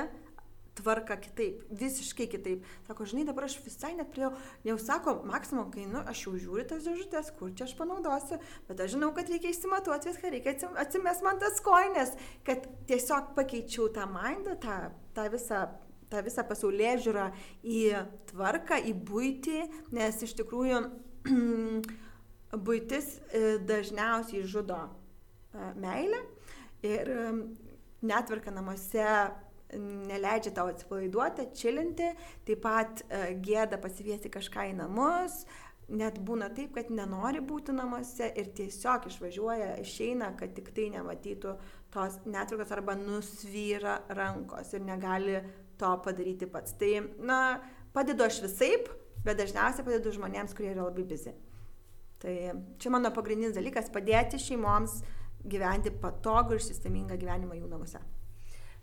[0.80, 2.66] tvarką kitaip, visiškai kitaip.
[2.88, 4.30] Sako, žinai, dabar aš visai net prie,
[4.68, 8.86] jau sako, maksimum, kai, nu, aš jau žiūriu tas dėžutės, kur čia aš panaudosiu, bet
[8.86, 12.16] aš žinau, kad reikia išsimatuoti viską, reikia atsimest man tas koinės,
[12.48, 14.82] kad tiesiog pakeičiau tą mindą, tą,
[15.18, 15.68] tą visą
[16.10, 17.26] tą visą pasaulyje žiūrą
[17.62, 17.82] į
[18.32, 19.60] tvarką, į būtį,
[19.94, 20.80] nes iš tikrųjų
[22.68, 26.24] būtis e, dažniausiai žudo e, meilę
[26.86, 27.28] ir e,
[28.02, 29.06] netvarka namuose
[29.78, 32.12] neleidžia tau atsipalaiduoti, čilinti,
[32.48, 35.44] taip pat uh, gėda pasiviesti kažką į namus,
[35.90, 41.56] net būna taip, kad nenori būti namuose ir tiesiog išvažiuoja, išeina, kad tik tai nematytų
[41.94, 45.40] tos netvarkos arba nusvyra rankos ir negali
[45.80, 46.76] to padaryti pats.
[46.78, 46.92] Tai,
[47.26, 47.40] na,
[47.96, 48.90] padedu aš visaip,
[49.26, 51.34] bet dažniausiai padedu žmonėms, kurie yra labai bizi.
[52.20, 52.36] Tai
[52.82, 55.02] čia mano pagrindinis dalykas- padėti šeimoms
[55.48, 58.00] gyventi patogų ir sistemingą gyvenimą jų namuose.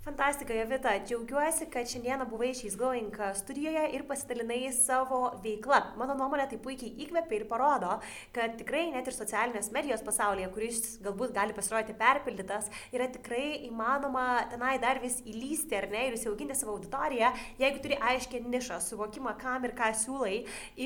[0.06, 0.90] Fantastika, Jovita.
[1.02, 5.80] Džiaugiuosi, kad šiandieną buvai šiais Going studijoje ir pasidalinai savo veiklą.
[5.98, 7.96] Mano nuomonė tai puikiai įkvepia ir parodo,
[8.36, 14.46] kad tikrai net ir socialinės medijos pasaulyje, kuris galbūt gali pasirodyti perpildytas, yra tikrai įmanoma
[14.54, 19.34] tenai dar vis įlysti ar ne ir įsiauginti savo auditoriją, jeigu turi aiškę nišą, suvokimą,
[19.42, 20.36] kam ir ką siūlai